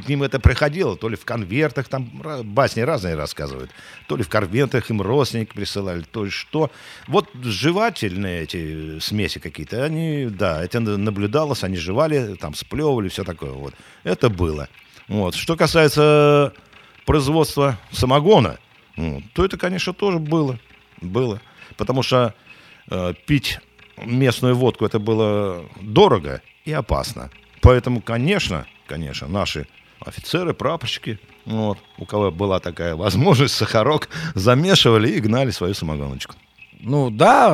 к 0.00 0.08
ним 0.08 0.22
это 0.22 0.40
приходило, 0.40 0.96
то 0.96 1.08
ли 1.08 1.16
в 1.16 1.24
конвертах, 1.24 1.88
там 1.88 2.10
басни 2.44 2.80
разные 2.80 3.14
рассказывают, 3.14 3.70
то 4.06 4.16
ли 4.16 4.22
в 4.22 4.28
конвертах 4.28 4.90
им 4.90 5.02
родственники 5.02 5.52
присылали, 5.52 6.02
то 6.02 6.24
ли 6.24 6.30
что. 6.30 6.70
Вот 7.06 7.28
жевательные 7.42 8.42
эти 8.42 8.98
смеси 9.00 9.38
какие-то, 9.38 9.84
они, 9.84 10.26
да, 10.26 10.62
это 10.64 10.80
на- 10.80 10.96
наблюдалось, 10.96 11.64
они 11.64 11.76
жевали, 11.76 12.34
там 12.34 12.54
сплевывали, 12.54 13.08
все 13.08 13.24
такое 13.24 13.52
вот. 13.52 13.74
Это 14.04 14.28
было. 14.28 14.68
Вот. 15.08 15.34
Что 15.34 15.56
касается 15.56 16.52
производства 17.06 17.78
самогона, 17.92 18.58
вот, 18.96 19.22
то 19.34 19.44
это, 19.44 19.56
конечно, 19.56 19.92
тоже 19.92 20.18
было. 20.18 20.58
Было. 21.00 21.40
Потому 21.76 22.02
что 22.02 22.34
э, 22.90 23.14
пить 23.26 23.60
местную 24.04 24.54
водку 24.56 24.84
это 24.84 24.98
было 24.98 25.64
дорого 25.80 26.42
и 26.64 26.72
опасно. 26.72 27.30
Поэтому, 27.60 28.00
конечно, 28.00 28.66
конечно, 28.88 29.28
наши 29.28 29.66
офицеры, 30.00 30.54
прапорщики, 30.54 31.18
вот, 31.44 31.78
у 31.98 32.04
кого 32.04 32.30
была 32.30 32.60
такая 32.60 32.94
возможность, 32.94 33.54
сахарок, 33.54 34.08
замешивали 34.34 35.08
и 35.08 35.20
гнали 35.20 35.50
свою 35.50 35.74
самогоночку. 35.74 36.34
Ну 36.80 37.10
да, 37.10 37.50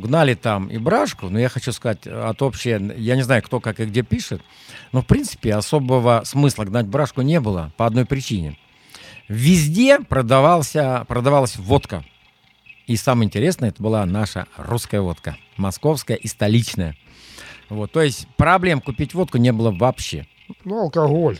гнали 0.00 0.34
там 0.34 0.66
и 0.66 0.78
брашку, 0.78 1.28
но 1.28 1.38
я 1.38 1.48
хочу 1.48 1.70
сказать, 1.70 2.06
от 2.06 2.42
общее, 2.42 2.94
я 2.96 3.14
не 3.14 3.22
знаю, 3.22 3.42
кто 3.42 3.60
как 3.60 3.78
и 3.78 3.84
где 3.84 4.02
пишет, 4.02 4.42
но 4.90 5.02
в 5.02 5.06
принципе 5.06 5.54
особого 5.54 6.22
смысла 6.24 6.64
гнать 6.64 6.86
брашку 6.86 7.22
не 7.22 7.38
было 7.38 7.72
по 7.76 7.86
одной 7.86 8.04
причине. 8.04 8.58
Везде 9.28 10.00
продавался, 10.00 11.04
продавалась 11.06 11.56
водка. 11.56 12.04
И 12.86 12.96
самое 12.96 13.26
интересное, 13.26 13.70
это 13.70 13.82
была 13.82 14.04
наша 14.04 14.46
русская 14.56 15.00
водка, 15.00 15.36
московская 15.56 16.16
и 16.16 16.26
столичная. 16.26 16.96
Вот, 17.70 17.92
то 17.92 18.02
есть 18.02 18.26
проблем 18.36 18.80
купить 18.80 19.14
водку 19.14 19.38
не 19.38 19.52
было 19.52 19.70
вообще. 19.70 20.26
Ну, 20.64 20.80
алкоголь. 20.80 21.38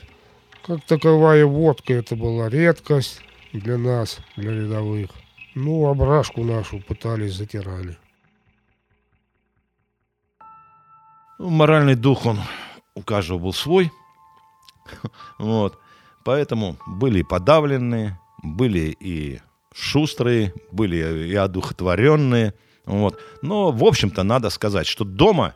Как 0.66 0.82
таковая 0.84 1.44
водка, 1.44 1.92
это 1.92 2.16
была 2.16 2.48
редкость 2.48 3.20
для 3.52 3.76
нас, 3.76 4.20
для 4.34 4.50
рядовых. 4.50 5.10
Ну, 5.54 5.94
брашку 5.94 6.42
нашу 6.42 6.80
пытались, 6.80 7.34
затирали. 7.34 7.98
Ну, 11.38 11.50
моральный 11.50 11.96
дух, 11.96 12.24
он 12.24 12.38
у 12.94 13.02
каждого 13.02 13.38
был 13.38 13.52
свой. 13.52 13.92
Вот. 15.38 15.78
Поэтому 16.24 16.78
были 16.86 17.18
и 17.18 17.24
подавленные, 17.24 18.18
были 18.42 18.96
и 18.98 19.42
шустрые, 19.74 20.54
были 20.72 21.28
и 21.28 21.34
одухотворенные. 21.34 22.54
Вот. 22.86 23.20
Но, 23.42 23.70
в 23.70 23.84
общем-то, 23.84 24.22
надо 24.22 24.48
сказать, 24.48 24.86
что 24.86 25.04
дома, 25.04 25.54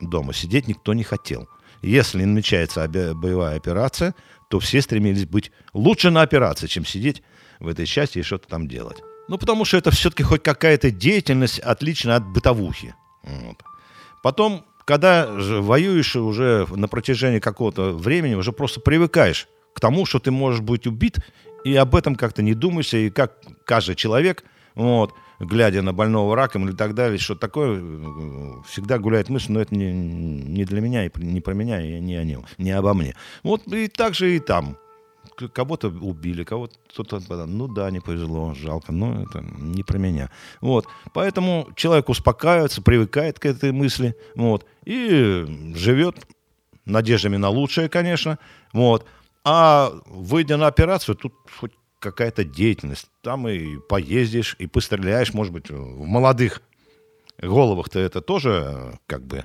дома 0.00 0.32
сидеть 0.32 0.68
никто 0.68 0.94
не 0.94 1.02
хотел. 1.02 1.48
Если 1.84 2.24
намечается 2.24 2.88
боевая 2.88 3.56
операция, 3.56 4.14
то 4.48 4.58
все 4.58 4.80
стремились 4.80 5.26
быть 5.26 5.52
лучше 5.74 6.10
на 6.10 6.22
операции, 6.22 6.66
чем 6.66 6.86
сидеть 6.86 7.22
в 7.60 7.68
этой 7.68 7.86
части 7.86 8.18
и 8.18 8.22
что-то 8.22 8.48
там 8.48 8.68
делать. 8.68 9.02
Ну, 9.28 9.38
потому 9.38 9.64
что 9.64 9.76
это 9.76 9.90
все-таки 9.90 10.22
хоть 10.22 10.42
какая-то 10.42 10.90
деятельность, 10.90 11.58
отличная 11.58 12.16
от 12.16 12.26
бытовухи. 12.26 12.94
Вот. 13.22 13.62
Потом, 14.22 14.64
когда 14.86 15.26
воюешь 15.28 16.16
уже 16.16 16.66
на 16.70 16.88
протяжении 16.88 17.38
какого-то 17.38 17.92
времени, 17.92 18.34
уже 18.34 18.52
просто 18.52 18.80
привыкаешь 18.80 19.48
к 19.74 19.80
тому, 19.80 20.06
что 20.06 20.18
ты 20.18 20.30
можешь 20.30 20.60
быть 20.60 20.86
убит, 20.86 21.18
и 21.64 21.74
об 21.76 21.94
этом 21.94 22.16
как-то 22.16 22.42
не 22.42 22.54
думаешь, 22.54 22.94
и 22.94 23.10
как 23.10 23.38
каждый 23.64 23.94
человек, 23.94 24.44
вот, 24.74 25.14
глядя 25.38 25.82
на 25.82 25.92
больного 25.92 26.36
раком 26.36 26.68
или 26.68 26.74
так 26.74 26.94
далее, 26.94 27.18
что 27.18 27.34
такое, 27.34 27.80
всегда 28.66 28.98
гуляет 28.98 29.28
мысль, 29.28 29.52
но 29.52 29.60
это 29.60 29.74
не, 29.74 29.92
не 29.92 30.64
для 30.64 30.80
меня, 30.80 31.04
и 31.06 31.10
не 31.16 31.40
про 31.40 31.54
меня, 31.54 31.80
и 31.80 32.00
не 32.00 32.16
о 32.16 32.24
нем, 32.24 32.44
не 32.58 32.70
обо 32.70 32.94
мне. 32.94 33.14
Вот 33.42 33.66
и 33.66 33.88
так 33.88 34.14
же 34.14 34.36
и 34.36 34.40
там 34.40 34.76
кого-то 35.52 35.88
убили, 35.88 36.44
кого-то 36.44 36.74
кто-то, 36.90 37.20
ну 37.46 37.66
да, 37.66 37.90
не 37.90 38.00
повезло, 38.00 38.54
жалко, 38.54 38.92
но 38.92 39.22
это 39.22 39.40
не 39.40 39.82
про 39.82 39.98
меня. 39.98 40.30
Вот, 40.60 40.86
поэтому 41.12 41.68
человек 41.76 42.08
успокаивается, 42.08 42.82
привыкает 42.82 43.38
к 43.38 43.46
этой 43.46 43.72
мысли, 43.72 44.14
вот, 44.36 44.66
и 44.84 45.72
живет 45.74 46.16
надеждами 46.84 47.36
на 47.36 47.48
лучшее, 47.48 47.88
конечно, 47.88 48.38
вот. 48.72 49.06
А 49.46 49.92
выйдя 50.06 50.56
на 50.56 50.68
операцию, 50.68 51.16
тут 51.16 51.34
хоть 51.58 51.72
какая-то 52.04 52.44
деятельность. 52.44 53.08
Там 53.22 53.48
и 53.48 53.78
поездишь, 53.78 54.56
и 54.58 54.66
постреляешь, 54.66 55.32
может 55.32 55.52
быть, 55.52 55.70
в 55.70 56.04
молодых 56.04 56.62
головах-то 57.38 57.98
это 57.98 58.20
тоже 58.20 58.98
как 59.06 59.22
бы 59.26 59.44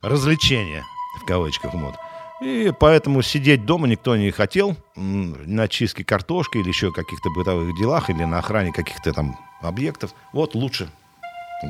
развлечение, 0.00 0.84
в 1.20 1.26
кавычках, 1.26 1.74
вот. 1.74 1.94
И 2.40 2.72
поэтому 2.78 3.22
сидеть 3.22 3.66
дома 3.66 3.88
никто 3.88 4.16
не 4.16 4.30
хотел 4.30 4.76
на 4.94 5.66
чистке 5.66 6.04
картошки 6.04 6.58
или 6.58 6.68
еще 6.68 6.92
каких-то 6.92 7.30
бытовых 7.30 7.76
делах, 7.76 8.10
или 8.10 8.24
на 8.24 8.38
охране 8.38 8.72
каких-то 8.72 9.12
там 9.12 9.36
объектов. 9.60 10.14
Вот 10.32 10.54
лучше 10.54 10.88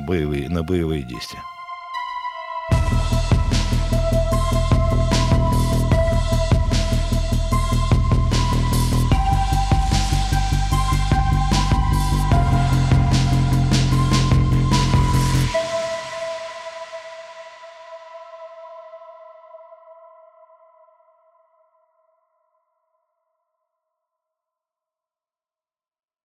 боевые, 0.07 0.47
на 0.47 0.61
боевые 0.63 1.01
действия. 1.01 1.41